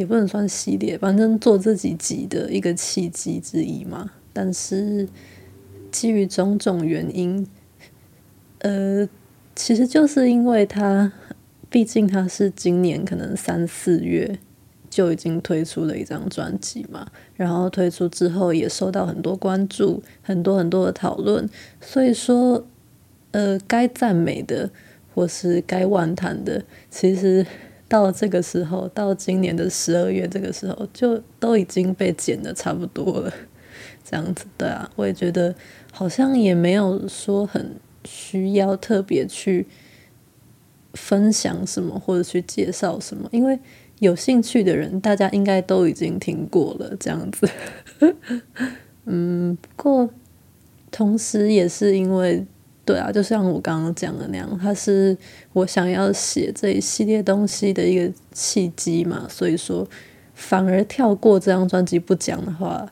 [0.01, 4.11] 也不能算系列，反正做这几集的一个契机之一嘛。
[4.33, 5.07] 但是
[5.93, 7.47] 基于种种原因，
[8.61, 9.07] 呃，
[9.55, 11.13] 其实就是因为它，
[11.69, 14.39] 毕竟它是今年可能三四月
[14.89, 21.47] 就已经推出了一张专辑嘛，然后推出之后也受到很多关注，很多很多的讨论，
[21.79, 22.65] 所以说，
[23.33, 24.71] 呃，该赞美的
[25.15, 27.45] 或是该赞叹的，其实。
[27.91, 33.33] 到这个时候，到今年的十二月这个时候，就都已经被剪得差不多了，
[34.05, 35.53] 这样子，对啊，我也觉得
[35.93, 37.75] 好像也没有说很
[38.05, 39.67] 需要特别去
[40.95, 43.59] 分享什么或者去介绍什么，因为
[43.99, 47.51] 有兴趣的人，大家应该都已经听过了，这样子。
[49.07, 50.09] 嗯，不过
[50.93, 52.47] 同时也是因为。
[52.85, 55.17] 对啊，就像我刚刚讲的那样，它是
[55.53, 59.87] 我想要写这一系列东西的一个契机嘛，所以说
[60.35, 62.91] 反而跳过这张专辑不讲的话，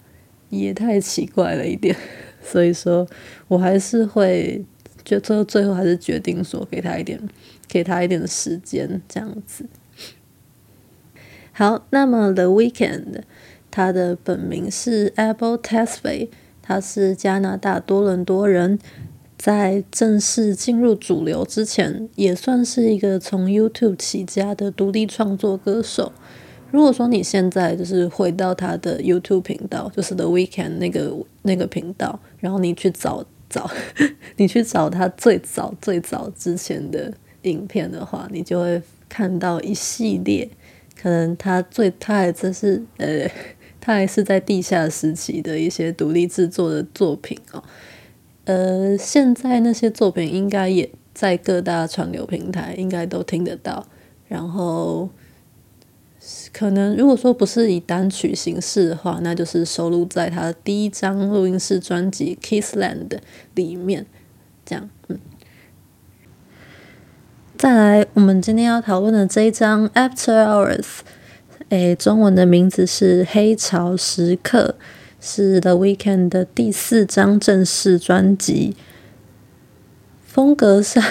[0.51, 1.97] 也太奇怪了一点。
[2.41, 3.07] 所以说
[3.49, 4.65] 我还是会，
[5.05, 7.21] 就最后最后还是决定说给他一点，
[7.67, 9.67] 给他一点时间这样子。
[11.53, 13.23] 好，那么 The Weekend
[13.71, 16.29] 他的本名是 Abel Tesfaye，
[16.63, 18.79] 他是加拿大多伦多人。
[19.39, 26.13] 在正式进入主流之前，也算是一个从 YouTube 起家的独立创作歌手。
[26.71, 33.71] 如果说你现在就是回到他的 YouTube 频道，就是 The Weekend 那个那个频道，然后你去找找，
[34.37, 37.11] 你去找他最早最早之前的
[37.43, 40.51] 影片的话，你就会看到一系列
[41.01, 43.27] 可能他最他还真是呃，
[43.81, 47.63] 他还是在地下时期的一些独立制作的作品哦。
[48.49, 53.87] 呃，现在那些作品应该也在各大串流平台应该都听得到。
[54.27, 55.11] 然后
[56.51, 63.09] 可能如果说不是以单曲形式的话，那就是收录在他的第一张录音室专辑《Kissland》
[63.55, 64.07] 里面。
[64.65, 65.19] 这样，嗯。
[67.59, 70.81] 再来，我们今天要讨论的这一张《After Hours》，
[71.69, 74.77] 诶，中文的名字是《黑潮时刻》，
[75.21, 78.77] 是 The Weeknd 的第四张正式专辑。
[80.25, 81.03] 风格上，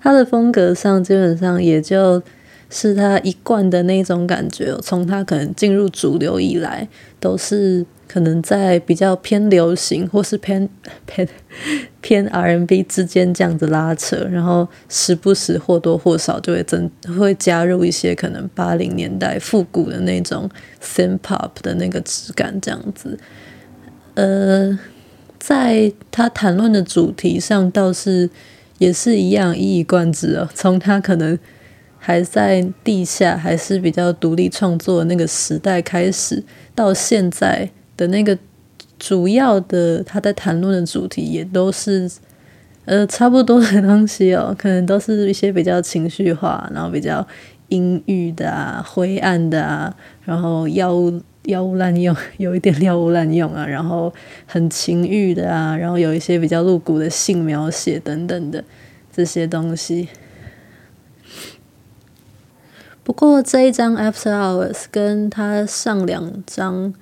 [0.00, 2.22] 他的风格上基本上也就
[2.70, 4.76] 是他一贯的那种感觉。
[4.82, 6.88] 从他可能进入主流以来，
[7.20, 7.86] 都是。
[8.08, 10.66] 可能在比较偏流行或是偏
[11.04, 11.28] 偏
[12.00, 20.48] 偏 R&B 之间这样子拉扯，然后时不时或多或少就会增会加入一些可能八零年代复古的那种
[20.82, 23.18] syn pop 的那个质感这样子。
[24.14, 24.78] 呃，
[25.38, 28.30] 在他谈论的主题上倒是
[28.78, 30.48] 也是一样一以贯之哦。
[30.54, 31.38] 从他可能
[31.98, 36.42] 还在地下还是比较独立创作的那个时代开始，
[36.74, 37.70] 到现在。
[37.98, 38.38] 的那个
[38.98, 42.10] 主要的他在谈论的主题也都是
[42.86, 47.26] 呃差不多的东西哦， 可能都是一些比较情绪化，然后比较
[47.68, 49.94] 阴郁的啊、灰暗的啊，
[50.24, 54.12] 然后药物药物滥用，有一点药物滥用啊，然后
[54.46, 58.64] 很情欲的啊，然后有一些比较露骨的性描写等等的
[59.12, 60.08] 这些东西。
[63.02, 66.94] 不过这一张 After Hours 跟他上两张。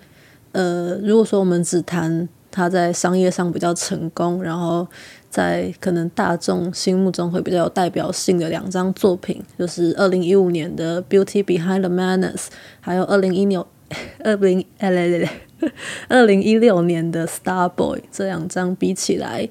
[0.57, 4.87] 呃，如果说我们只谈他在商业上比较成功，然后
[5.29, 12.37] 在可能大众心目中会比较有代表性的两张作品，就是二零一五年的《Beauty Behind the Madness》，
[12.81, 13.67] 还有二零一六
[14.25, 15.31] 二零哎来来来
[16.09, 19.47] 二零一六年的《Star Boy》这两张比起来，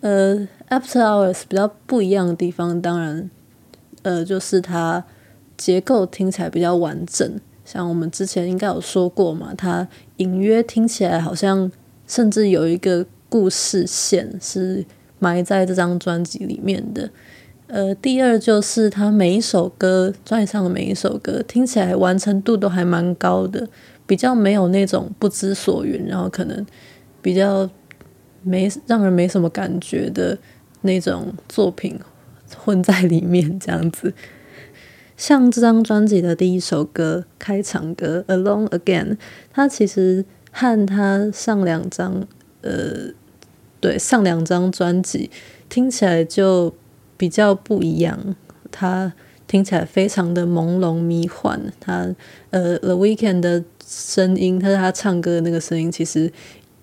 [0.00, 0.34] 呃，
[0.68, 3.30] 《After Hours》比较不一样的地方，当然，
[4.02, 5.04] 呃，就是它
[5.56, 7.40] 结构听起来比较完整。
[7.64, 9.86] 像我们之前应该有说过嘛，它
[10.18, 11.70] 隐约听起来好像，
[12.06, 14.84] 甚至有一个故事线是
[15.18, 17.10] 埋在这张专辑里面的。
[17.66, 23.68] 呃，第二就是它每一首歌，专辑上的每一首歌听起来完成度都还蛮高的，
[24.06, 26.64] 比较没有那种不知所云，然后可能
[27.20, 27.68] 比较
[28.42, 30.36] 没让人没什么感觉的
[30.80, 32.00] 那种作品
[32.56, 34.14] 混在里面，这样子。
[35.18, 39.08] 像这张专辑的第一首歌开场歌《Alone Again》，
[39.52, 42.24] 它其实和他上两张，
[42.62, 43.12] 呃，
[43.80, 45.28] 对，上两张专辑
[45.68, 46.72] 听起来就
[47.16, 48.36] 比较不一样。
[48.70, 49.12] 它
[49.48, 51.60] 听起来非常的朦胧迷幻。
[51.80, 52.14] 它，
[52.50, 56.32] 呃，《The Weekend》的声音，他是他唱歌的那个声音，其实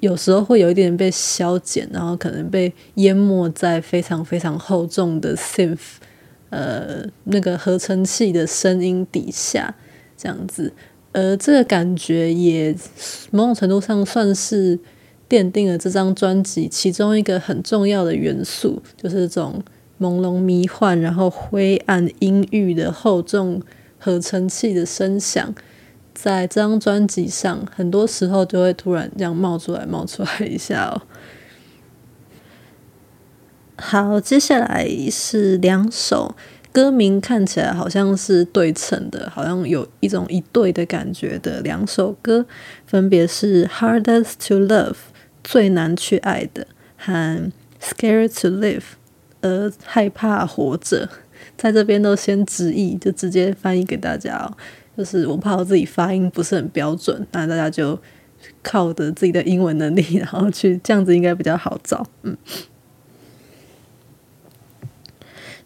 [0.01, 5.77] 有时候会有一点被消减，然后可能被淹没在非常非常厚重的 synth。
[6.55, 9.75] 呃，那个合成器的声音底下，
[10.15, 10.71] 这样子，
[11.11, 12.73] 呃，这个感觉也
[13.31, 14.79] 某种程度上算是
[15.27, 19.61] 奠定了这张专辑其中一个很重要的元素，就是这种
[19.99, 23.61] 朦胧迷幻，然后灰暗阴郁的厚重
[23.99, 25.53] 合成器的声响，
[26.13, 31.01] 在这张专辑上，很多时候就会突然这样冒出来，冒出来一下哦。
[33.87, 36.35] 好，接下来是两首
[36.71, 42.43] 歌名看起来好像是对称的，好像有一种一对的感觉的两首歌，
[42.87, 44.93] 分别是《Hardest to Love》
[45.43, 46.65] 最难去爱的
[46.97, 47.13] 和
[47.79, 48.79] 《Scared to Live》
[49.41, 51.07] 呃害怕活着，
[51.55, 54.57] 在这边都先直译，就直接翻译给大家哦。
[54.97, 57.99] 就是我怕我自己发音不是很标准，那大家就
[58.63, 62.35] 靠着自己的英文能力，然后去这样子应该比较好找，嗯。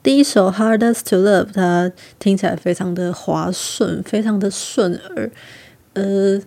[0.10, 5.30] 第一首《Hardest to Love》，它听起来非常的滑顺，非常的顺耳，
[5.94, 6.42] 呃，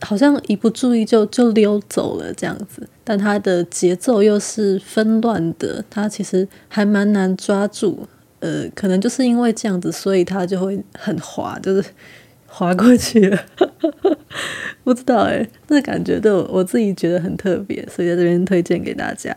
[0.00, 2.88] 好像一不注意就就溜走了这样子。
[3.04, 8.08] 但它的节奏又是纷乱的，它其实还蛮难抓住。
[8.40, 11.90] 呃，可能就是因为这样子，所以它就会很滑，就是
[12.46, 13.38] 滑过去了。
[14.82, 19.36] 不知道诶，那感觉都我自己觉得很特别，所以在这边推荐给大家。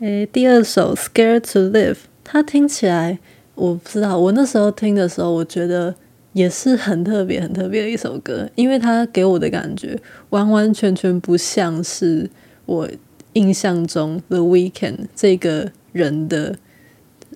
[0.00, 1.94] 诶，第二首《Scared to Live》。
[2.24, 3.18] 它听起来，
[3.54, 4.18] 我不知道。
[4.18, 5.94] 我那时候听的时候，我觉得
[6.32, 9.98] 也是很特别、很特别的一首歌，因为它给我的感觉
[10.30, 12.30] 完完全全不像是
[12.64, 12.88] 我
[13.34, 16.56] 印象中 The Weeknd 这个人的，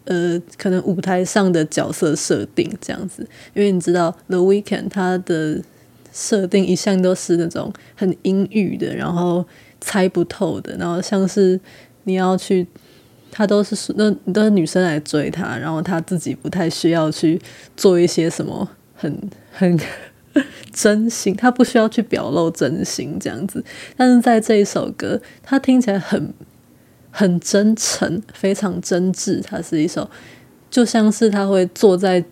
[0.05, 3.27] 呃，可能舞台上的角色设定这样子。
[3.55, 5.61] 因为你知道 The Weeknd 他的
[6.13, 9.45] 设定一向都是那种很阴郁的，然后
[9.81, 11.61] 猜不透的，然后像是
[12.05, 12.67] 你要去。
[13.37, 17.39] 他都是那都是女生来追他，然后他自己不太需要去
[17.77, 19.15] 做一些什么很
[19.53, 19.79] 很
[20.73, 23.63] 真心，他不需要去表露真心这样子。
[23.95, 26.33] 但是在这一首歌，他听起来很
[27.11, 29.43] 很真诚，非常真挚。
[29.43, 30.11] 它是一首
[30.71, 32.25] 就像是他会坐在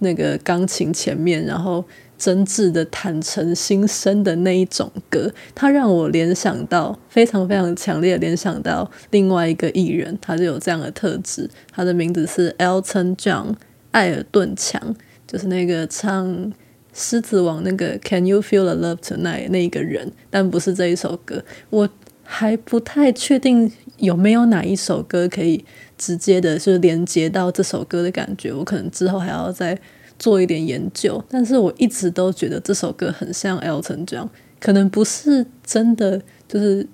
[0.00, 1.82] 那个钢琴前面，然后。
[2.20, 11.48] 真挚的坦诚心声的那一种歌，它让我联想到非常非常强烈联想到另外一个艺人，他就有这样的特质。
[11.72, 13.54] 他的名字是 Elton John，
[13.92, 14.94] 艾尔顿强，
[15.26, 16.28] 就是那个唱
[16.92, 21.42] 《狮子王》那个 Can You Feel the Love Tonight 那一个人，但不是这一首歌。
[21.70, 21.88] 我
[22.22, 25.64] 还不太确定有没有哪一首歌可以
[25.96, 28.52] 直接的，就是连接到这首歌的感觉。
[28.52, 29.78] 我可能之后还要再。
[30.20, 34.28] 做一点研究，但是我一直都觉得这首歌很像 Elton John，
[34.60, 36.86] 可能不是真的，就是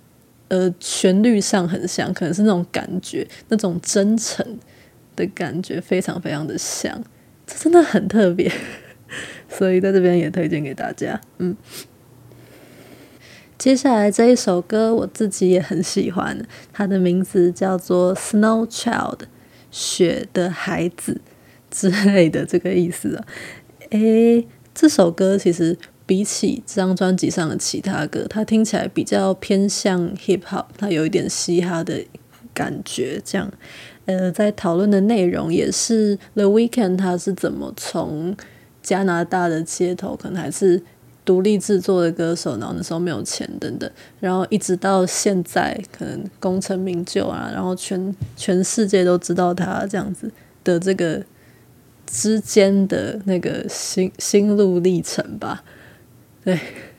[0.46, 4.46] 呃旋律上很像，可能是那种感觉，那种真诚
[5.16, 7.02] 的感觉，非常非常的像，
[7.44, 8.48] 这真的很特别，
[9.50, 11.20] 所以在这边也推荐给大家。
[11.38, 11.56] 嗯，
[13.58, 19.22] 接下来这一首歌我自己也很喜欢，它的名字叫做 Snow Child，
[19.72, 21.20] 雪的孩子。
[21.70, 23.26] 之类的这个意思啊，
[23.90, 32.04] 诶，这首歌其实比起这张专辑上的其他歌，它听起来比较偏向 hip hop，它有一点嘻哈的
[32.54, 33.20] 感觉。
[33.24, 33.52] 这样，
[34.04, 38.36] 呃，在讨论的内容也是 The Weeknd 他是怎么从
[38.82, 40.80] 加拿大的街头，可能还是
[41.24, 43.90] 独立制作的歌手，然后那时候没有钱等等，
[44.20, 50.30] 然后一直到现在可能功成名就啊，然后全全世界都知道他这样子
[50.62, 51.22] 的这个。
[52.06, 55.62] 之间的那个心心路历程吧，
[56.44, 56.58] 对，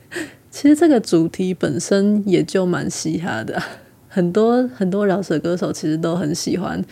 [0.51, 3.61] 其实这个主题本身也就蛮嘻哈的，
[4.07, 6.83] 很多很多饶舌歌手其实都很喜欢，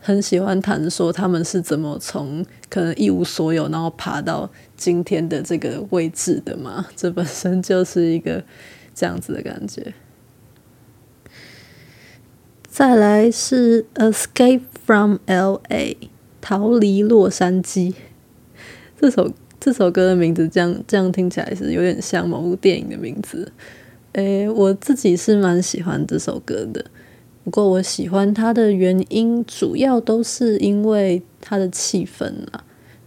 [0.00, 8.42] 很喜欢谈说他们是怎么从可能一无所有，然后爬到今天的这个位置的嘛，这本身就是一个
[8.94, 9.94] 这样子的感觉。
[12.66, 16.10] 再来是 Escape from LA。
[16.44, 17.94] 逃离洛杉矶，
[19.00, 23.50] 这首这首歌的名字这样这样听起来是有点像某部电影的名字。
[24.12, 26.84] 诶，我自己是蛮喜欢这首歌的，
[27.44, 32.62] 不过我喜欢它的原因主要都是因为它的气氛啊，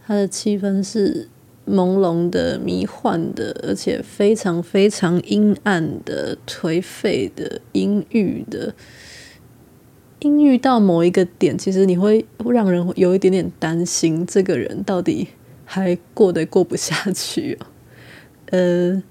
[0.07, 1.29] 它的气氛是
[1.67, 8.73] 朦胧的、迷幻的，而且非常非常阴暗的、颓废的、阴郁的。
[10.19, 15.27] 阴郁到某一个点，其实你会让人有一点点担心，这个人到底
[15.63, 17.67] 还过得过不下去哦。
[18.47, 19.03] 呃，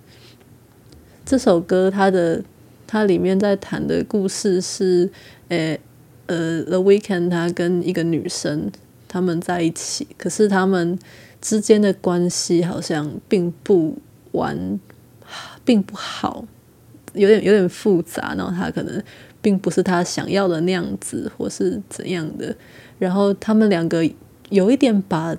[1.25, 2.43] 这首歌它的
[2.89, 5.09] 它里面在谈的故事是，
[5.47, 5.79] 呃
[6.27, 8.73] 呃，The Weekend 他跟一个女生
[9.07, 10.99] 他们在一起，可是他们
[11.41, 13.97] 之间的关系好像并不
[14.33, 14.81] 完，
[15.65, 16.45] 并不好，
[17.13, 19.01] 有点有点复杂，然后他可能。
[19.47, 22.53] 并不是他想要的那样子，或是怎样的。
[22.99, 24.05] 然后他们两个
[24.49, 25.37] 有一点把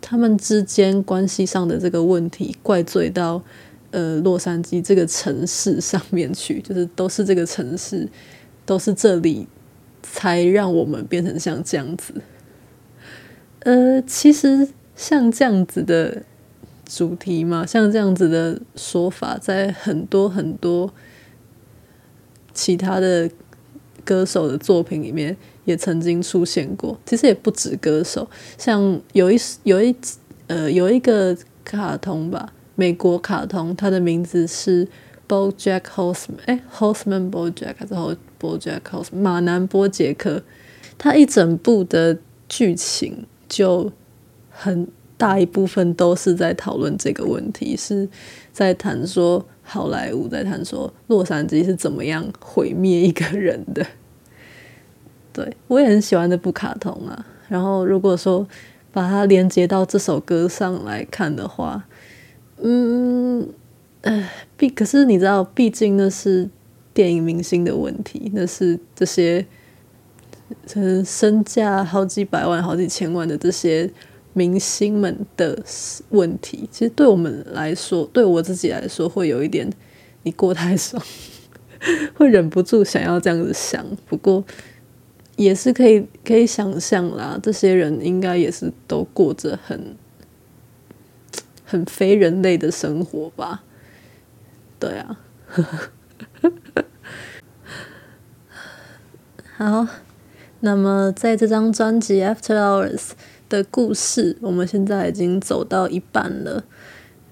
[0.00, 3.42] 他们之间关系上的这个问题怪罪到
[3.90, 8.08] 呃洛杉矶这个城市上面去，就是都是这个城市，
[8.64, 9.48] 都是这里
[10.00, 12.14] 才让我们变成像这样子。
[13.64, 16.22] 呃，其实像这样子的
[16.86, 20.94] 主题嘛，像这样子的说法，在很多很多。
[22.60, 23.30] 其他的
[24.04, 25.34] 歌手的作品里面
[25.64, 29.96] 也曾经出现过，其实也不止歌手，像有一有一
[30.46, 31.34] 呃有一个
[31.64, 34.86] 卡通吧，美国卡通，它的名字是
[35.26, 37.94] BoJack Horseman，哎，Horseman BoJack 还是
[38.38, 40.42] BoJack Horseman，马南波杰克，
[40.98, 43.90] 它一整部的剧情就
[44.50, 44.86] 很
[45.16, 48.06] 大一部分都是在讨论这个问题，是
[48.52, 49.46] 在谈说。
[49.72, 53.86] 好莱坞在谈说洛杉矶是怎么样毁灭一个人的，
[55.32, 57.24] 对，我也很喜欢这部卡通啊。
[57.48, 58.44] 然后如果说
[58.90, 61.84] 把它连接到这首歌上来看的话，
[62.60, 63.48] 嗯，
[64.00, 66.50] 呃，毕可是你知道，毕竟那是
[66.92, 69.46] 电影明星的问题，那是这些
[70.66, 73.88] 身身价好几百万、好几千万的这些。
[74.32, 75.58] 明星们的
[76.10, 79.70] 问题，其实对我们来说，对我自己来说，会有一点
[80.22, 81.02] 你过太爽，
[82.14, 83.84] 会忍不住想要这样子想。
[84.06, 84.44] 不过
[85.36, 89.96] 也是可以可以想象啦，这些人应该也是都过着很
[91.64, 93.64] 很非人类的生活吧？
[94.78, 95.20] 对啊，
[99.56, 99.86] 好，
[100.60, 102.96] 那么在这张专辑《After Hours》
[103.50, 106.64] 的故事，我们现在已经走到一半了。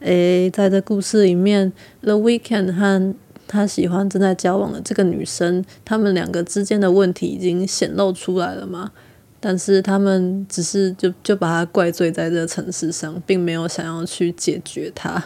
[0.01, 3.15] 诶，在这故事里面，The Weekend 和
[3.47, 8.93] 他喜欢正在交往的这个女生，他们两个之间的问题已经显露出来了嘛？
[9.41, 15.25] 但是他们只是就就把他怪罪在这个城市上，并没有想要去解决它，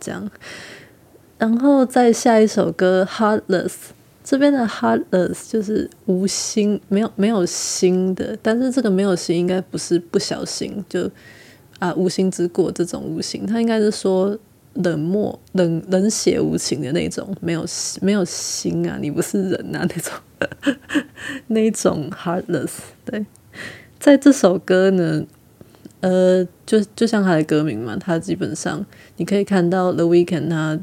[0.00, 0.30] 这样。
[1.38, 3.68] 然后再下一首歌《Heartless》
[4.28, 8.38] 这边的 Heartless 就是无心，没有没有心的。
[8.42, 11.10] 但是这个没有心应该不是不小心，就
[11.78, 14.38] 啊无心之过这种无心，他应该是说
[14.74, 17.64] 冷漠、冷冷血无情的那种，没有
[18.02, 20.76] 没有心啊，你不是人啊那种
[21.48, 22.72] 那种 Heartless。
[23.06, 23.24] 对，
[23.98, 25.24] 在这首歌呢，
[26.00, 28.84] 呃，就就像他的歌名嘛，他基本上
[29.16, 30.78] 你可以看到 The weekend，他。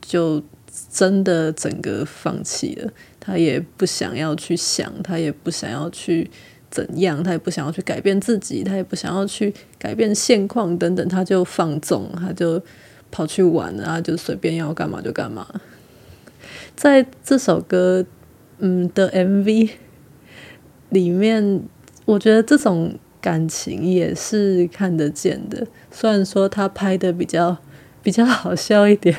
[0.00, 0.42] 就
[0.90, 6.30] 真的整个放弃了，他也不想要去想，他也不想要去
[6.70, 12.62] 怎样，他也不想要去改变自己，他也不想要去改变现况等等，他就放纵，他就
[13.10, 15.46] 跑去玩啊，就随便要干嘛就干嘛。
[16.76, 18.04] 在这首歌，
[18.58, 19.70] 嗯的 MV
[20.90, 21.62] 里面，
[22.04, 27.56] 我觉得这种感情也是看得见的，虽然说他拍的比较
[28.02, 29.16] 比较好笑一点。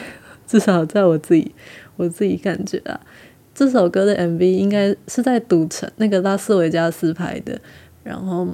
[0.50, 1.54] 至少在我自己
[1.96, 3.00] 我自己感觉啊，
[3.54, 7.62] 这首歌的 MV 应该是在赌城那个拉斯维加斯拍的，
[8.04, 8.48] 然后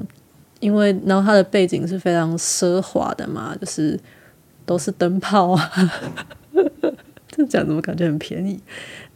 [0.59, 3.97] 因为然后它的背景是非常奢华的嘛，就是
[4.65, 5.71] 都是灯泡啊，
[7.31, 8.59] 这讲怎么感觉很便宜？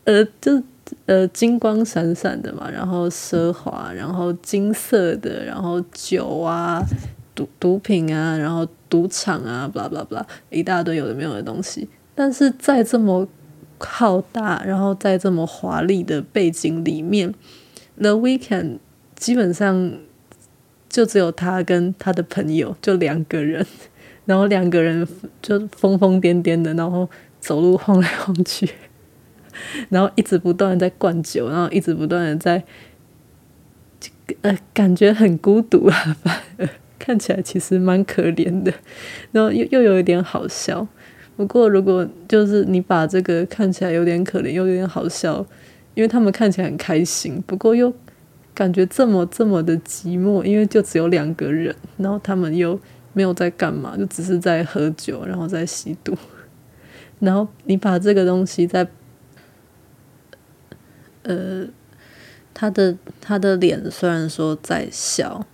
[0.05, 0.63] 呃，就
[1.05, 6.81] 呃金光闪闪的嘛，然后奢华，然后金色的，然后酒啊，
[7.35, 11.89] 毒毒品啊，然后赌场啊，blah blah blah，一大堆有的没有的东西。
[12.19, 13.25] 但是在这么
[13.77, 17.33] 浩大，然后在这么华丽的背景里面
[17.95, 18.79] ，The Weeknd
[19.15, 19.93] 基本上
[20.89, 23.65] 就只有他跟他的朋友，就两个人，
[24.25, 25.07] 然后两个人
[25.41, 27.09] 就疯疯癫癫的，然后
[27.39, 28.69] 走路晃来晃去，
[29.87, 32.61] 然后一直不断的在灌酒，然后一直不断的在，
[34.41, 36.67] 呃，感觉很孤独啊，反而
[36.99, 38.73] 看起来其实蛮可怜的，
[39.31, 40.85] 然后又又有一点好笑。
[41.39, 45.37] 不过，如果就是你把这个看起来有点可怜，又有点好笑，
[45.95, 47.93] 因为他们看起来很开心，不过又
[48.53, 52.77] 感觉这么这么的寂寞，因为就只有两个人，然后他们又
[53.13, 56.13] 没有在干嘛，就只是在喝酒，然后在吸毒，
[57.19, 58.85] 然后你把这个东西在，
[61.23, 61.65] 呃，
[62.53, 65.47] 他的他的脸虽然说在笑，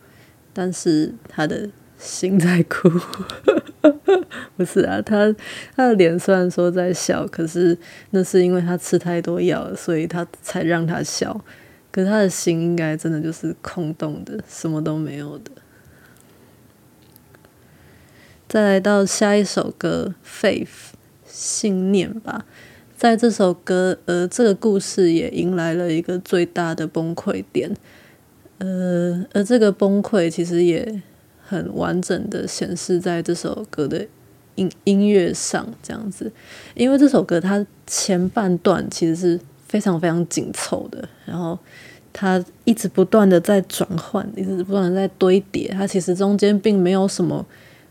[0.51, 1.69] 但是他的
[2.05, 2.89] 心在哭。
[4.55, 5.35] 不是啊，他
[5.75, 7.77] 他的脸虽然说在笑，可是
[8.11, 11.43] 那是因为他吃太多药了，所以他才让他笑。
[11.91, 15.51] 可是他的心应该真的就是空洞的，什么都没有的。
[18.47, 20.65] 再来到下一首歌《Faith》
[21.25, 22.45] 信念吧，
[22.95, 27.75] 在这首歌，呃，这个故事也迎来了一个最大的崩溃点，
[28.59, 31.01] 呃，而这个崩溃其实也。
[31.47, 34.03] 很完整的显示在这首歌的
[34.55, 36.31] 音音乐上，这样子，
[36.73, 41.57] 因为这首歌它前半段其实是非常非常紧凑的，然后
[42.11, 47.45] 它一直不断的在转换，一直不断的在堆叠，它其实中间并没有什么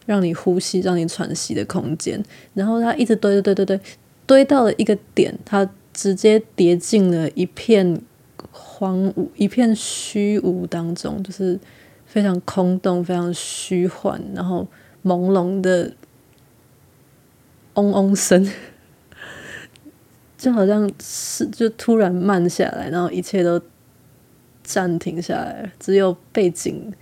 [0.04, 2.20] 让你呼吸、让你喘息的空间，
[2.54, 3.80] 然后它一直堆堆堆堆堆，
[4.26, 8.00] 堆到了一个点，它直接跌进了一片
[8.50, 11.56] 荒芜、一片虚无当中，就是。
[12.14, 14.68] 非常空洞，非常虚幻，然后
[15.02, 15.92] 朦胧的
[17.74, 18.48] 嗡嗡声，
[20.38, 23.60] 就好像是就突然慢下来，然后一切都
[24.62, 26.94] 暂停下来，只有背景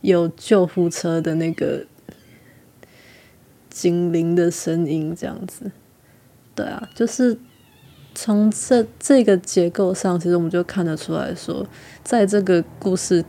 [0.00, 1.86] 有救护车的那个
[3.70, 5.70] 警铃的声音，这样子。
[6.56, 7.38] 对啊，就是
[8.16, 11.64] 从这这个结构上，其实我们就看得出来说，
[12.02, 13.24] 在这个故事。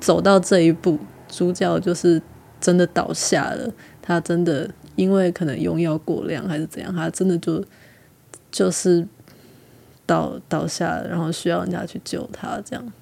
[0.00, 2.20] 走到这一步，主角就是
[2.60, 3.72] 真的倒下了。
[4.00, 7.64] 他真的因为可能用药过量还是怎样，他真的就
[8.50, 9.06] 就是
[10.06, 12.60] 倒倒下，然后需要人家去救他。
[12.64, 12.92] 这样，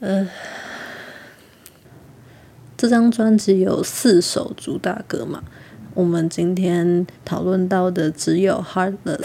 [0.00, 0.28] 呃，
[2.76, 5.44] 这张专辑有四首主打歌嘛，
[5.94, 9.18] 我们今天讨论到的只有《Heartless》。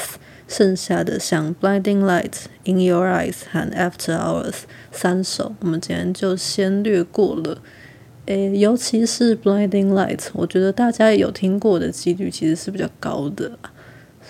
[0.48, 2.24] 剩下的像《Blinding Lights》、
[2.66, 4.52] 《In Your Eyes》和《After Hours》
[4.92, 7.60] 三首，我们今天就先略过了。
[8.26, 13.52] 诶，尤其是《Blinding Lights》，我觉得大家有听过的几率其实是比较高的，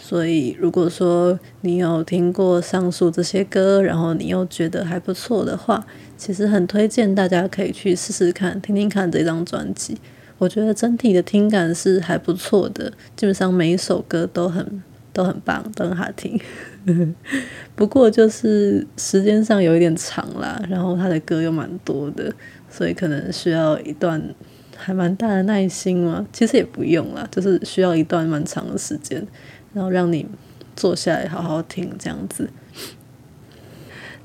[0.02, 5.86] 所以如果说你有听过上述这些歌，然后你又觉得还不错的话，
[6.18, 9.98] 其实很推荐大家可以去试试看，听听看这张专辑。
[10.40, 14.82] 我觉得整体的听感是还不错的，基本上每一首歌都很
[15.14, 16.38] 都很棒，都很好听。
[17.76, 22.34] 不过就是时间上有一点长啦，然后他的歌又蛮多的，
[22.70, 24.22] 所以可能需要一段
[24.76, 26.28] 还蛮大的耐心嘛。
[26.34, 29.26] 其实也不用啦，就是需要一段蛮长的时间，
[29.74, 30.26] 然后让你
[30.76, 32.50] 坐下来好好听这样子。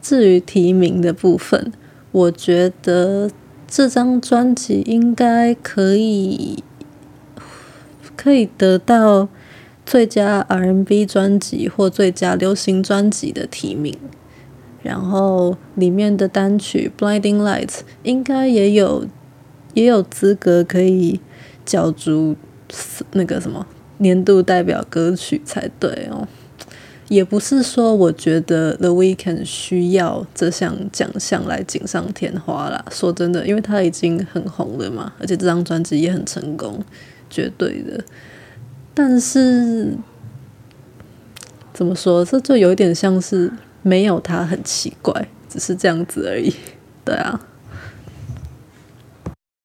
[0.00, 1.72] 至于提名的部分，
[2.10, 3.30] 我觉得。
[3.70, 6.64] 这张专辑应该可以
[8.16, 9.28] 可以得到
[9.88, 13.96] 最佳 R&B 专辑或最佳流行专辑的提名，
[14.82, 17.66] 然后里面的单曲《Blinding Lights》
[18.02, 19.06] 应该也有
[19.72, 21.18] 也有资格可以
[21.64, 22.36] 角逐
[23.12, 23.66] 那个什么
[23.96, 26.28] 年度代表歌曲才对哦。
[27.08, 32.84] 也不是说我觉得 The Weeknd 需要这项奖项来锦上添花啦。
[32.90, 36.84] 说真的，因为他已经很红了嘛，而且这张专辑也很成功，
[37.30, 38.04] 绝对的。
[39.00, 39.96] 但是
[41.72, 46.52] 怎么说，这就有点像是没有他很奇怪，只是这样子而已。
[47.04, 47.40] 对啊。